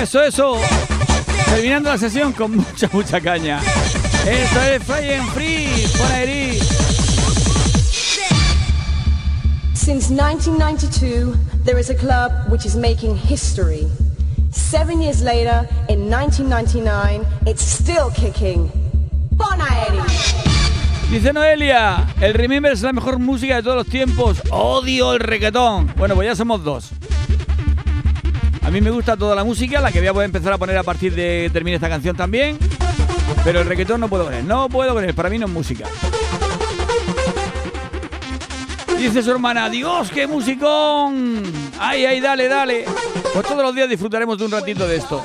Eso, 0.06 0.22
eso. 0.22 0.56
Terminando 1.46 1.90
la 1.90 1.98
sesión 1.98 2.32
con 2.32 2.58
mucha, 2.58 2.88
mucha 2.92 3.20
caña. 3.20 3.60
Esto 4.24 4.62
es 4.62 4.82
Flying 4.84 5.26
Free. 5.34 5.84
Pon 5.98 6.12
ahí. 6.12 6.60
Since 9.74 10.10
1992, 10.10 11.36
there 11.64 11.80
is 11.80 11.90
a 11.90 11.94
club 11.96 12.30
which 12.48 12.64
is 12.64 12.76
making 12.76 13.16
history. 13.16 13.88
Seven 14.52 15.02
years 15.02 15.22
later, 15.22 15.68
in 15.88 16.08
1999, 16.08 17.26
it's 17.44 17.64
still 17.64 18.12
kicking. 18.12 18.70
Bon! 19.32 19.58
Dice 21.10 21.32
Noelia, 21.32 22.06
el 22.20 22.34
Remember 22.34 22.70
es 22.70 22.82
la 22.82 22.92
mejor 22.92 23.18
música 23.18 23.56
de 23.56 23.64
todos 23.64 23.76
los 23.78 23.86
tiempos. 23.88 24.40
Odio 24.52 25.14
el 25.14 25.18
reggaetón. 25.18 25.92
Bueno, 25.96 26.14
pues 26.14 26.28
ya 26.28 26.36
somos 26.36 26.62
dos. 26.62 26.92
A 28.66 28.70
mí 28.72 28.80
me 28.80 28.90
gusta 28.90 29.16
toda 29.16 29.36
la 29.36 29.44
música, 29.44 29.80
la 29.80 29.92
que 29.92 30.00
voy 30.00 30.08
a 30.08 30.12
poder 30.12 30.26
empezar 30.26 30.52
a 30.52 30.58
poner 30.58 30.76
a 30.76 30.82
partir 30.82 31.14
de 31.14 31.44
que 31.44 31.50
termine 31.52 31.76
esta 31.76 31.88
canción 31.88 32.16
también. 32.16 32.58
Pero 33.44 33.60
el 33.60 33.68
reggaetón 33.68 34.00
no 34.00 34.08
puedo 34.08 34.24
poner, 34.24 34.42
no 34.42 34.68
puedo 34.68 34.92
poner, 34.92 35.14
para 35.14 35.30
mí 35.30 35.38
no 35.38 35.46
es 35.46 35.52
música. 35.52 35.86
Dice 38.98 39.22
su 39.22 39.30
hermana, 39.30 39.70
Dios, 39.70 40.10
qué 40.10 40.26
musicón. 40.26 41.44
Ay, 41.78 42.06
ay, 42.06 42.20
dale, 42.20 42.48
dale. 42.48 42.86
Pues 43.32 43.46
todos 43.46 43.62
los 43.62 43.72
días 43.72 43.88
disfrutaremos 43.88 44.36
de 44.36 44.46
un 44.46 44.50
ratito 44.50 44.88
de 44.88 44.96
esto. 44.96 45.22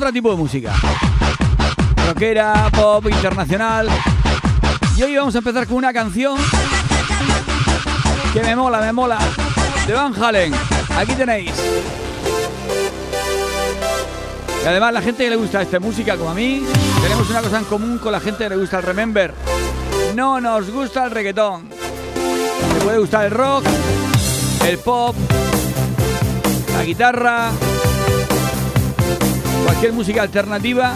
Otro 0.00 0.12
tipo 0.14 0.30
de 0.30 0.36
música. 0.36 0.72
Rockera, 2.06 2.70
pop, 2.72 3.06
internacional. 3.10 3.86
Y 4.96 5.02
hoy 5.02 5.14
vamos 5.14 5.34
a 5.34 5.38
empezar 5.38 5.66
con 5.66 5.76
una 5.76 5.92
canción 5.92 6.38
que 8.32 8.40
me 8.42 8.56
mola, 8.56 8.80
me 8.80 8.92
mola. 8.94 9.18
De 9.86 9.92
Van 9.92 10.14
Halen. 10.14 10.54
Aquí 10.96 11.12
tenéis. 11.12 11.52
Y 14.64 14.66
además 14.66 14.94
la 14.94 15.02
gente 15.02 15.24
que 15.24 15.30
le 15.30 15.36
gusta 15.36 15.60
esta 15.60 15.78
música 15.80 16.16
como 16.16 16.30
a 16.30 16.34
mí, 16.34 16.64
tenemos 17.02 17.28
una 17.28 17.42
cosa 17.42 17.58
en 17.58 17.64
común 17.64 17.98
con 17.98 18.12
la 18.12 18.20
gente 18.20 18.44
que 18.44 18.50
le 18.50 18.56
gusta 18.56 18.78
el 18.78 18.84
Remember. 18.84 19.34
No 20.14 20.40
nos 20.40 20.70
gusta 20.70 21.04
el 21.04 21.10
reggaetón. 21.10 21.68
Me 21.68 22.84
puede 22.84 22.98
gustar 22.98 23.26
el 23.26 23.32
rock, 23.32 23.66
el 24.66 24.78
pop, 24.78 25.14
la 26.72 26.84
guitarra, 26.84 27.50
cualquier 29.64 29.92
música 29.92 30.22
alternativa, 30.22 30.94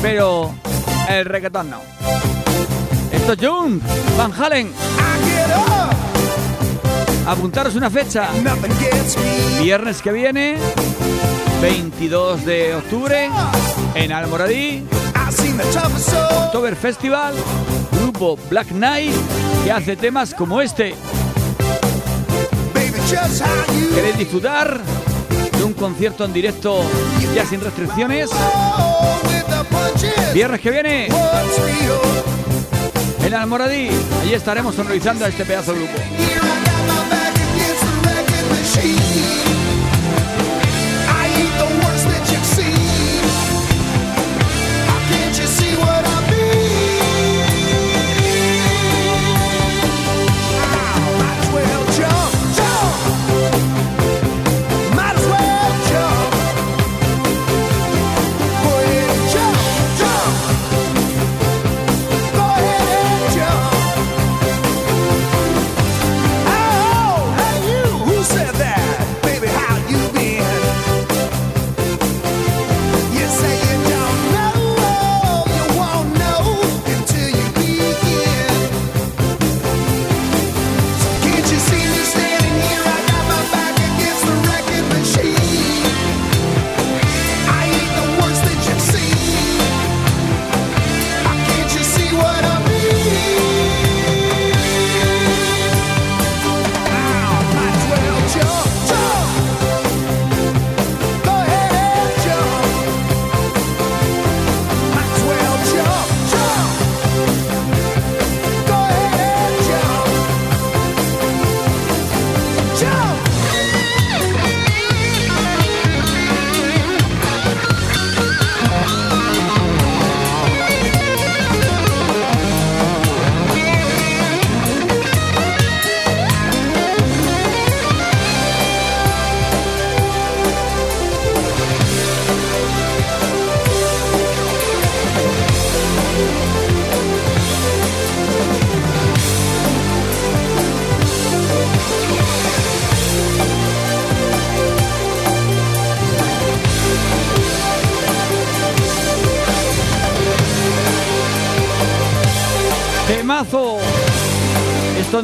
pero 0.00 0.54
el 1.08 1.24
reggaetón 1.24 1.70
no. 1.70 1.80
Esto 3.10 3.32
es 3.32 3.38
Jung, 3.38 3.80
Van 4.16 4.32
Halen. 4.32 4.72
Apuntaros 7.26 7.76
una 7.76 7.88
fecha. 7.88 8.28
Viernes 9.60 10.02
que 10.02 10.12
viene, 10.12 10.56
22 11.60 12.44
de 12.44 12.74
octubre, 12.74 13.30
en 13.94 14.12
Almoradí. 14.12 14.84
October 16.46 16.76
Festival, 16.76 17.34
grupo 17.92 18.36
Black 18.50 18.68
Knight, 18.68 19.14
que 19.64 19.72
hace 19.72 19.96
temas 19.96 20.34
como 20.34 20.60
este. 20.60 20.94
¿Queréis 23.94 24.18
disfrutar 24.18 24.80
un 25.72 25.78
concierto 25.78 26.24
en 26.24 26.32
directo 26.32 26.82
ya 27.34 27.46
sin 27.46 27.60
restricciones? 27.60 28.30
Viernes 30.34 30.60
que 30.60 30.70
viene, 30.70 31.08
en 33.24 33.34
Almoradí. 33.34 33.88
Allí 34.20 34.34
estaremos 34.34 34.74
sonorizando 34.74 35.24
a 35.24 35.28
este 35.28 35.44
pedazo 35.44 35.72
de 35.72 35.78
grupo. 35.78 35.98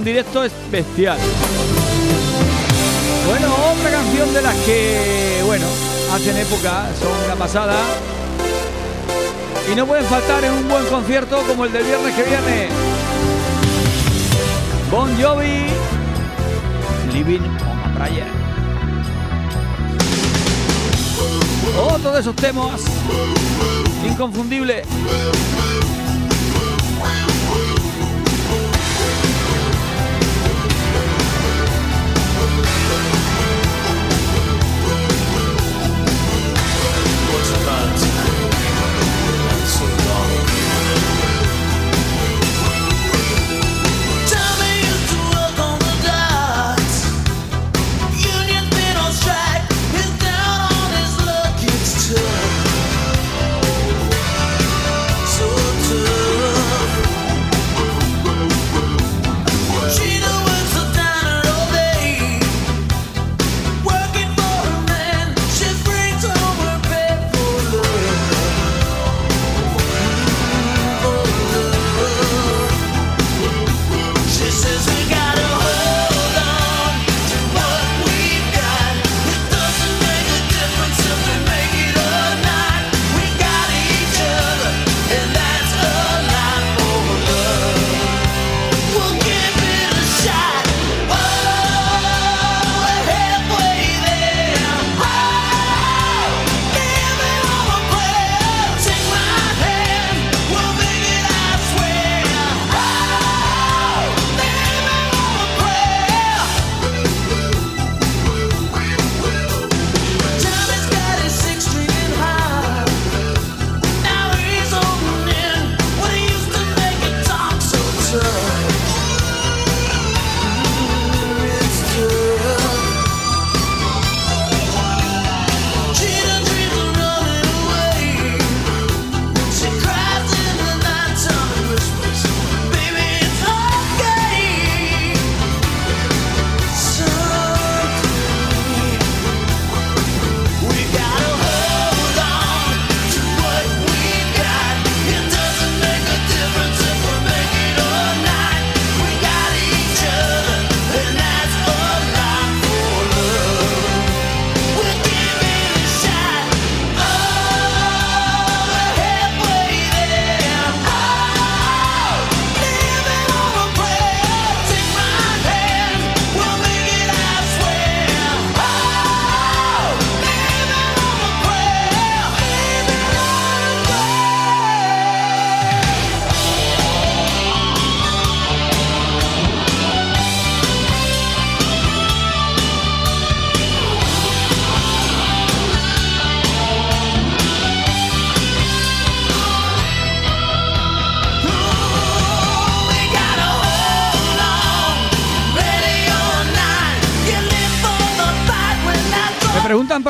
Directo 0.08 0.42
es 0.42 0.52
bestial. 0.70 1.18
Bueno, 3.26 3.54
otra 3.72 3.90
canción 3.90 4.32
de 4.32 4.40
las 4.40 4.54
que, 4.56 5.42
bueno, 5.44 5.66
hacen 6.14 6.34
época, 6.38 6.86
son 6.98 7.12
una 7.26 7.34
pasada. 7.36 7.76
Y 9.70 9.74
no 9.76 9.86
pueden 9.86 10.06
faltar 10.06 10.44
en 10.44 10.52
un 10.54 10.66
buen 10.66 10.86
concierto 10.86 11.42
como 11.46 11.66
el 11.66 11.72
del 11.72 11.84
viernes 11.84 12.14
que 12.14 12.22
viene. 12.22 12.68
Bon 14.90 15.10
Jovi, 15.22 15.66
Living 17.12 17.42
on 17.42 17.78
a 17.78 17.94
Prayer. 17.94 18.28
Otro 21.92 22.12
de 22.12 22.20
esos 22.20 22.34
temas. 22.34 22.80
Inconfundible. 24.06 24.84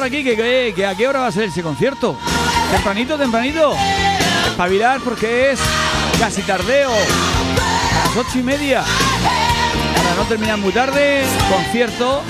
Aquí 0.08 0.24
que, 0.24 0.72
que- 0.74 0.86
a 0.86 0.94
qué 0.94 1.06
hora 1.08 1.20
va 1.20 1.26
a 1.28 1.32
ser 1.32 1.44
ese 1.44 1.62
concierto. 1.62 2.16
Tempranito, 2.72 3.16
tempranito. 3.16 3.74
Espabilar 4.50 5.00
porque 5.04 5.52
es 5.52 5.60
casi 6.18 6.42
tardeo. 6.42 6.90
A 6.90 8.06
las 8.08 8.16
ocho 8.16 8.38
y 8.38 8.42
media. 8.42 8.82
Para 9.96 10.14
no 10.16 10.22
terminar 10.24 10.56
muy 10.58 10.72
tarde, 10.72 11.24
concierto 11.50 12.22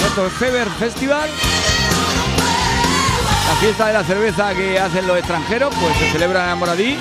en 0.00 0.06
otro 0.12 0.30
Feber 0.30 0.68
Festival. 0.78 1.28
La 3.48 3.54
fiesta 3.60 3.86
de 3.86 3.92
la 3.92 4.04
cerveza 4.04 4.54
que 4.54 4.78
hacen 4.78 5.06
los 5.06 5.18
extranjeros, 5.18 5.74
pues 5.80 5.96
se 5.98 6.10
celebra 6.12 6.52
en 6.52 6.58
Moradí. 6.58 6.96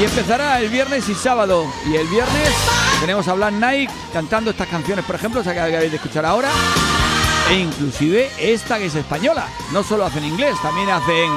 Y 0.00 0.04
empezará 0.04 0.58
el 0.60 0.68
viernes 0.70 1.08
y 1.08 1.14
sábado. 1.14 1.66
Y 1.86 1.94
el 1.96 2.06
viernes 2.08 2.48
tenemos 3.00 3.28
a 3.28 3.34
Black 3.34 3.52
Knight 3.54 3.90
cantando 4.12 4.50
estas 4.50 4.66
canciones, 4.68 5.04
por 5.04 5.14
ejemplo, 5.14 5.40
esa 5.40 5.52
que 5.54 5.60
acabáis 5.60 5.90
de 5.90 5.96
escuchar 5.96 6.24
ahora. 6.26 6.48
E 7.50 7.54
inclusive 7.54 8.30
esta 8.38 8.78
que 8.78 8.86
es 8.86 8.94
española. 8.94 9.46
No 9.72 9.82
solo 9.82 10.04
hacen 10.04 10.24
inglés, 10.24 10.56
también 10.62 10.90
hacen... 10.90 11.30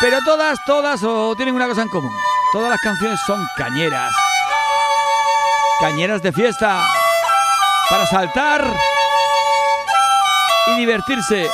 Pero 0.00 0.18
todas, 0.24 0.58
todas 0.64 1.00
tienen 1.36 1.54
una 1.54 1.66
cosa 1.66 1.82
en 1.82 1.88
común. 1.88 2.14
Todas 2.52 2.70
las 2.70 2.80
canciones 2.80 3.18
son 3.26 3.44
cañeras. 3.56 4.12
Cañeras 5.80 6.22
de 6.22 6.32
fiesta. 6.32 6.86
Para 7.90 8.06
saltar 8.06 8.76
y 10.68 10.76
divertirse. 10.76 11.48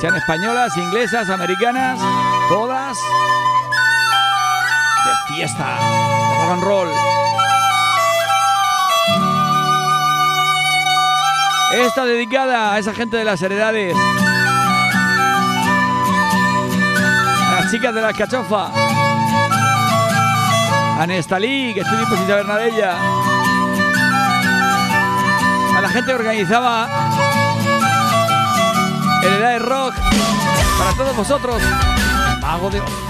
Sean 0.00 0.14
españolas, 0.14 0.76
inglesas, 0.76 1.28
americanas, 1.30 1.98
todas 2.48 2.98
de 5.06 5.34
fiesta, 5.34 5.78
rock 6.42 6.50
and 6.52 6.62
roll. 6.62 7.25
Esta 11.76 12.06
dedicada 12.06 12.72
a 12.72 12.78
esa 12.78 12.94
gente 12.94 13.18
de 13.18 13.24
las 13.24 13.42
heredades. 13.42 13.94
A 17.38 17.60
las 17.60 17.70
chicas 17.70 17.94
de 17.94 18.00
la 18.00 18.08
alcachofa. 18.08 18.70
A 20.98 21.06
Nestalí, 21.06 21.74
que 21.74 21.80
estoy 21.80 21.98
sin 22.16 22.26
saber 22.26 22.46
nada 22.46 22.60
de 22.60 22.68
ella. 22.70 22.96
A 25.76 25.80
la 25.82 25.88
gente 25.90 26.12
que 26.12 26.14
organizaba 26.14 26.88
Heredades 29.22 29.62
Rock. 29.62 29.94
Para 30.78 30.92
todos 30.96 31.14
vosotros. 31.14 31.60
Mago 32.40 32.70
de 32.70 32.80
Oz. 32.80 33.05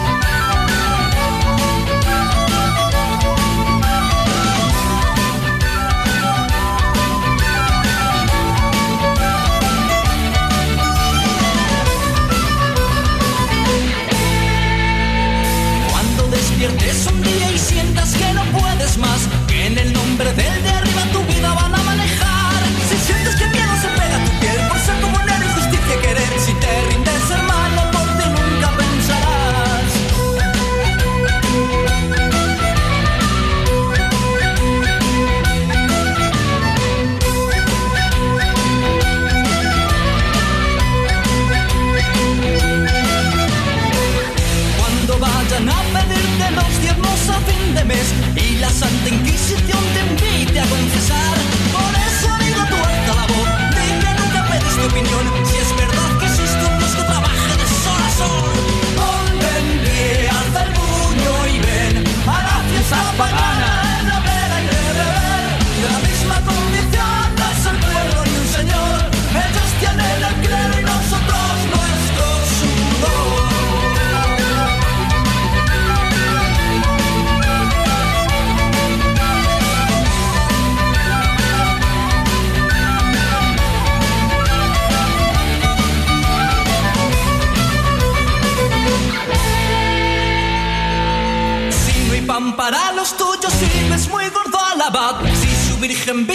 Gordo 94.87 94.99
al 94.99 95.11
abad. 95.11 95.17
Si 95.35 95.69
su 95.69 95.79
virgen 95.79 96.27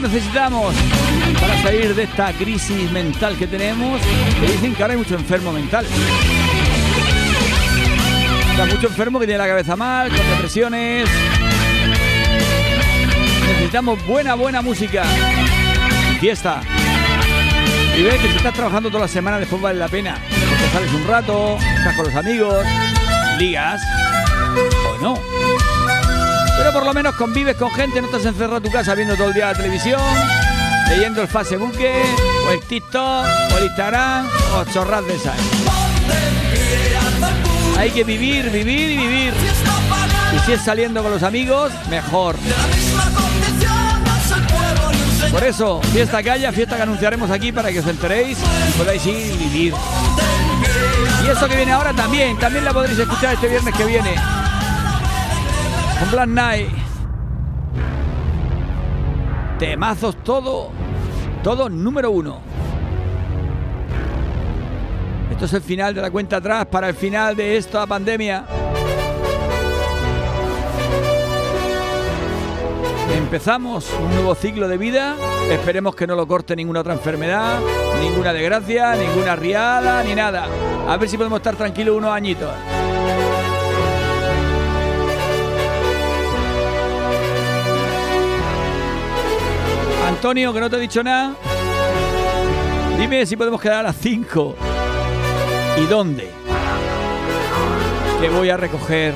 que 0.00 0.08
necesitamos 0.08 0.74
para 1.40 1.62
salir 1.62 1.94
de 1.94 2.04
esta 2.04 2.32
crisis 2.32 2.90
mental 2.92 3.36
que 3.36 3.46
tenemos. 3.46 4.00
Que 4.40 4.52
dicen 4.52 4.74
que 4.74 4.82
ahora 4.82 4.94
hay 4.94 4.98
mucho 4.98 5.14
enfermo 5.14 5.52
mental. 5.52 5.86
Sea, 8.54 8.66
mucho 8.66 8.86
enfermo 8.86 9.18
que 9.18 9.26
tiene 9.26 9.38
la 9.38 9.48
cabeza 9.48 9.76
mal, 9.76 10.08
con 10.08 10.18
depresiones. 10.30 11.08
Necesitamos 13.48 14.04
buena, 14.06 14.34
buena 14.34 14.62
música. 14.62 15.04
Fiesta. 16.20 16.60
Y 17.96 18.02
ve 18.02 18.10
que 18.10 18.28
si 18.28 18.36
estás 18.36 18.54
trabajando 18.54 18.90
toda 18.90 19.02
la 19.02 19.08
semana 19.08 19.38
después 19.38 19.60
vale 19.60 19.78
la 19.78 19.88
pena. 19.88 20.16
Porque 20.30 20.68
sales 20.72 20.92
un 20.92 21.06
rato, 21.08 21.58
estás 21.76 21.96
con 21.96 22.04
los 22.04 22.14
amigos, 22.14 22.64
ligas 23.38 23.80
o 24.86 25.02
no. 25.02 25.57
Pero 26.58 26.72
por 26.72 26.84
lo 26.84 26.92
menos 26.92 27.14
convives 27.14 27.56
con 27.56 27.70
gente, 27.70 28.00
no 28.00 28.08
estás 28.08 28.24
encerrado 28.24 28.56
en 28.56 28.64
tu 28.64 28.70
casa 28.70 28.94
viendo 28.94 29.14
todo 29.14 29.28
el 29.28 29.34
día 29.34 29.46
la 29.46 29.54
televisión, 29.54 30.00
leyendo 30.88 31.22
el 31.22 31.28
Facebook, 31.28 31.72
o 32.46 32.50
el 32.50 32.60
TikTok, 32.60 33.26
o 33.54 33.58
el 33.58 33.64
Instagram, 33.64 34.28
o 34.56 34.64
chorras 34.72 35.06
de 35.06 35.14
esas. 35.14 35.36
Hay 37.78 37.90
que 37.90 38.02
vivir, 38.02 38.50
vivir 38.50 38.90
y 38.90 38.96
vivir. 38.96 39.32
Y 40.34 40.38
si 40.40 40.52
es 40.52 40.60
saliendo 40.62 41.00
con 41.00 41.12
los 41.12 41.22
amigos, 41.22 41.72
mejor. 41.88 42.34
Por 45.30 45.44
eso, 45.44 45.80
fiesta 45.92 46.22
que 46.22 46.30
haya, 46.30 46.50
fiesta 46.50 46.76
que 46.76 46.82
anunciaremos 46.82 47.30
aquí 47.30 47.52
para 47.52 47.70
que 47.70 47.78
os 47.78 47.86
enteréis 47.86 48.38
podáis 48.76 49.06
ir 49.06 49.32
y 49.32 49.36
vivir. 49.36 49.74
Y 51.24 51.28
eso 51.28 51.48
que 51.48 51.54
viene 51.54 51.72
ahora 51.72 51.92
también, 51.92 52.36
también 52.38 52.64
la 52.64 52.72
podréis 52.72 52.98
escuchar 52.98 53.34
este 53.34 53.46
viernes 53.46 53.74
que 53.74 53.84
viene. 53.84 54.14
Con 55.98 56.10
Black 56.12 56.28
Knight. 56.28 56.68
Temazos 59.58 60.16
todo, 60.22 60.70
todo 61.42 61.68
número 61.68 62.12
uno. 62.12 62.38
Esto 65.32 65.44
es 65.46 65.52
el 65.54 65.62
final 65.62 65.94
de 65.94 66.02
la 66.02 66.10
cuenta 66.10 66.36
atrás 66.36 66.66
para 66.66 66.88
el 66.88 66.94
final 66.94 67.34
de 67.34 67.56
esta 67.56 67.86
pandemia. 67.86 68.44
Empezamos 73.16 73.92
un 74.00 74.14
nuevo 74.14 74.34
ciclo 74.36 74.68
de 74.68 74.78
vida. 74.78 75.16
Esperemos 75.50 75.96
que 75.96 76.06
no 76.06 76.14
lo 76.14 76.28
corte 76.28 76.54
ninguna 76.54 76.80
otra 76.80 76.92
enfermedad, 76.92 77.58
ninguna 78.00 78.32
desgracia, 78.32 78.94
ninguna 78.94 79.34
riada, 79.34 80.02
ni 80.04 80.14
nada. 80.14 80.46
A 80.88 80.96
ver 80.96 81.08
si 81.08 81.16
podemos 81.16 81.38
estar 81.38 81.56
tranquilos 81.56 81.96
unos 81.96 82.12
añitos. 82.12 82.50
Antonio, 90.18 90.52
que 90.52 90.58
no 90.58 90.68
te 90.68 90.74
he 90.74 90.80
dicho 90.80 91.00
nada. 91.00 91.32
Dime 92.98 93.24
si 93.24 93.36
podemos 93.36 93.60
quedar 93.60 93.78
a 93.78 93.82
las 93.84 93.96
5. 93.98 94.56
¿Y 95.80 95.86
dónde? 95.86 96.28
Que 98.20 98.28
voy 98.28 98.50
a 98.50 98.56
recoger 98.56 99.14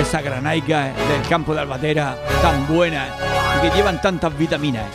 esa 0.00 0.20
granaica 0.20 0.86
del 0.86 1.22
campo 1.28 1.54
de 1.54 1.60
Albatera 1.60 2.18
tan 2.42 2.66
buena 2.66 3.06
y 3.56 3.68
que 3.68 3.76
llevan 3.76 4.00
tantas 4.00 4.36
vitaminas. 4.36 4.86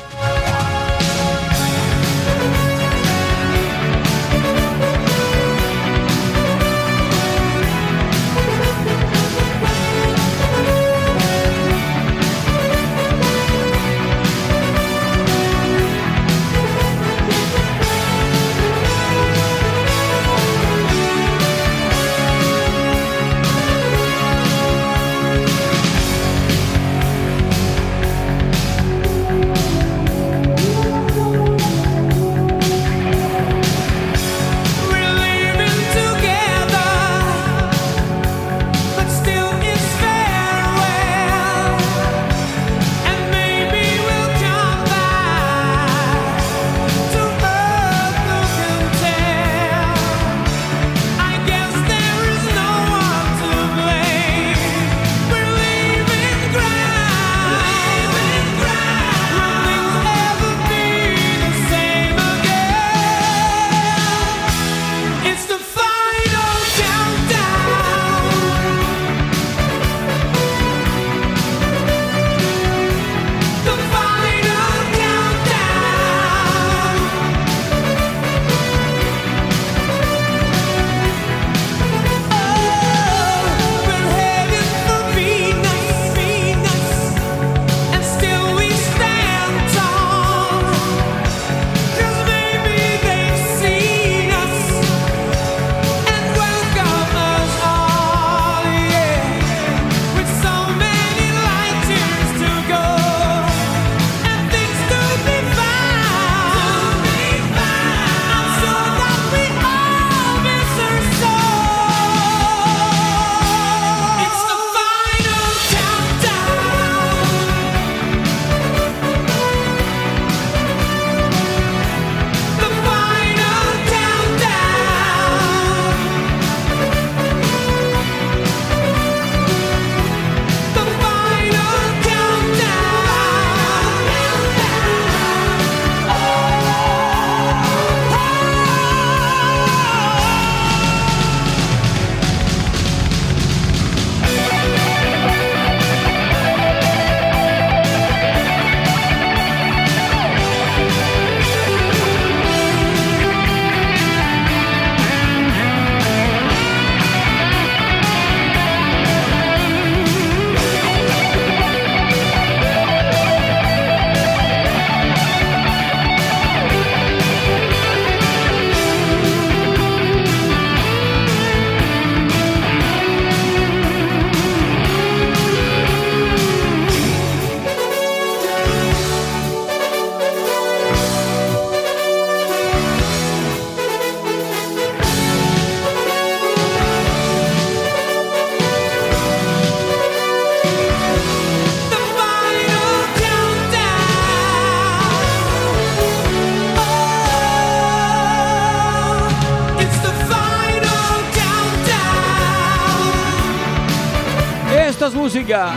Música. 205.53 205.73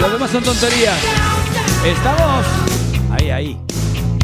Lo 0.00 0.10
demás 0.10 0.30
son 0.30 0.42
tonterías. 0.42 0.98
Estamos 1.84 2.46
ahí, 3.10 3.30
ahí. 3.30 3.60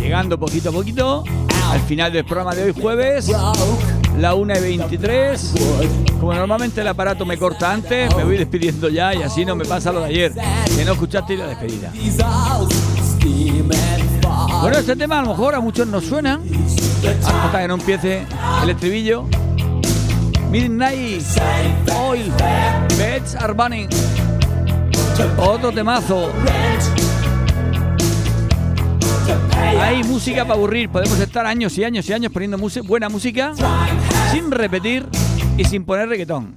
Llegando 0.00 0.38
poquito 0.38 0.70
a 0.70 0.72
poquito 0.72 1.24
al 1.70 1.80
final 1.80 2.12
del 2.12 2.24
programa 2.24 2.54
de 2.54 2.64
hoy 2.64 2.74
jueves. 2.80 3.30
La 4.18 4.34
1 4.34 4.56
y 4.56 4.60
23. 4.60 5.54
Como 6.20 6.34
normalmente 6.34 6.80
el 6.80 6.88
aparato 6.88 7.24
me 7.24 7.38
corta 7.38 7.72
antes, 7.72 8.14
me 8.16 8.24
voy 8.24 8.36
despidiendo 8.36 8.88
ya 8.88 9.14
y 9.14 9.22
así 9.22 9.44
no 9.44 9.56
me 9.56 9.64
pasa 9.64 9.92
lo 9.92 10.00
de 10.00 10.06
ayer. 10.06 10.32
Que 10.76 10.84
no 10.84 10.92
escuchaste 10.92 11.36
la 11.36 11.46
despedida. 11.46 11.92
Bueno, 14.60 14.78
este 14.78 14.96
tema 14.96 15.20
a 15.20 15.22
lo 15.22 15.28
mejor 15.28 15.54
a 15.54 15.60
muchos 15.60 15.86
nos 15.86 16.04
suena. 16.04 16.40
Hasta 17.44 17.60
que 17.60 17.68
no 17.68 17.74
empiece 17.74 18.26
el 18.62 18.70
estribillo. 18.70 19.26
Midnight 20.52 21.24
Oil 21.96 22.30
Beds 22.98 23.34
are 23.36 23.54
burning. 23.54 23.88
Otro 25.38 25.72
temazo. 25.72 26.30
Hay 29.80 30.04
música 30.04 30.42
para 30.42 30.52
aburrir. 30.52 30.90
Podemos 30.90 31.18
estar 31.20 31.46
años 31.46 31.78
y 31.78 31.84
años 31.84 32.06
y 32.06 32.12
años 32.12 32.30
poniendo 32.30 32.58
buena 32.84 33.08
música 33.08 33.54
sin 34.30 34.50
repetir 34.50 35.06
y 35.56 35.64
sin 35.64 35.86
poner 35.86 36.10
reggaetón. 36.10 36.54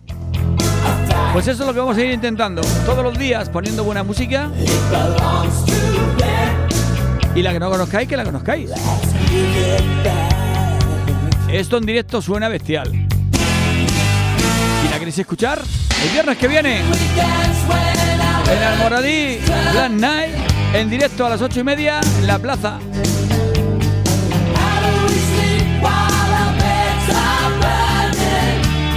Pues 1.31 1.47
eso 1.47 1.63
es 1.63 1.67
lo 1.67 1.73
que 1.73 1.79
vamos 1.79 1.95
a 1.95 2.03
ir 2.03 2.11
intentando. 2.11 2.63
Todos 2.85 3.01
los 3.01 3.17
días 3.17 3.47
poniendo 3.47 3.85
buena 3.85 4.03
música. 4.03 4.51
Y 7.33 7.41
la 7.41 7.53
que 7.53 7.59
no 7.61 7.69
conozcáis, 7.69 8.09
que 8.09 8.17
la 8.17 8.25
conozcáis. 8.25 8.71
Esto 11.49 11.77
en 11.77 11.85
directo 11.85 12.21
suena 12.21 12.49
bestial. 12.49 13.04
¿Y 15.05 15.07
la 15.07 15.11
queréis 15.11 15.19
escuchar? 15.19 15.61
El 16.03 16.09
viernes 16.09 16.35
que 16.35 16.47
viene. 16.47 16.79
En 18.51 18.63
Almoradí, 18.63 19.37
Black 19.71 19.91
Night, 19.91 20.33
en 20.73 20.89
directo 20.89 21.27
a 21.27 21.29
las 21.29 21.41
ocho 21.43 21.59
y 21.59 21.63
media 21.63 21.99
en 22.17 22.25
la 22.25 22.39
plaza. 22.39 22.79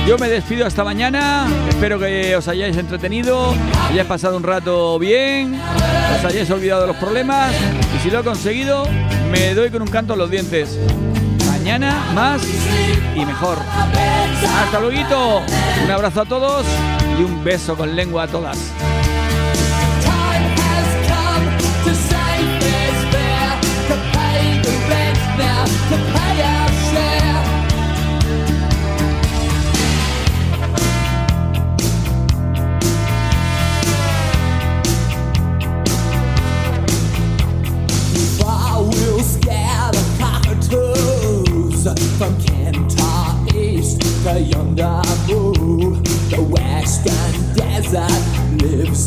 Yo 0.07 0.17
me 0.17 0.31
despido 0.31 0.67
hasta 0.67 0.83
mañana. 0.83 1.47
Espero 1.69 1.99
que 1.99 2.35
os 2.37 2.49
hayáis 2.49 2.79
entretenido, 2.79 3.55
hayáis 3.91 4.09
pasado 4.09 4.39
un 4.39 4.45
rato 4.45 4.99
bien, 4.99 5.61
os 6.17 6.25
hayáis 6.25 6.51
olvidado 6.51 6.83
de 6.83 6.87
los 6.87 6.97
problemas. 6.97 7.53
Y 7.99 8.03
si 8.03 8.11
lo 8.11 8.21
he 8.21 8.25
conseguido, 8.25 8.87
me 9.31 9.53
doy 9.53 9.69
con 9.69 9.83
un 9.83 9.89
canto 9.89 10.15
en 10.15 10.21
los 10.21 10.31
dientes. 10.31 10.79
Mañana 11.69 12.12
más 12.15 12.43
y 13.15 13.27
mejor. 13.27 13.59
Hasta 14.59 14.81
luego. 14.81 15.43
Un 15.85 15.90
abrazo 15.90 16.23
a 16.23 16.24
todos 16.24 16.65
y 17.19 17.23
un 17.23 17.45
beso 17.45 17.77
con 17.77 17.95
lengua 17.95 18.23
a 18.23 18.27
todas. 18.27 18.73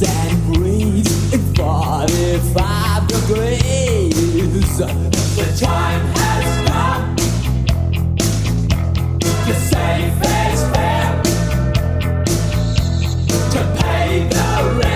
and 0.04 0.54
breeze 0.54 1.34
in 1.34 1.56
45 1.56 3.08
degrees. 3.08 4.78
The 4.78 5.58
time 5.60 6.06
has 6.16 6.70
come. 6.70 7.16
The 9.46 9.54
safe 9.54 10.22
is 10.22 10.62
fair 10.72 11.22
to 13.52 13.62
pay 13.82 14.28
the 14.30 14.80
rent. 14.80 14.91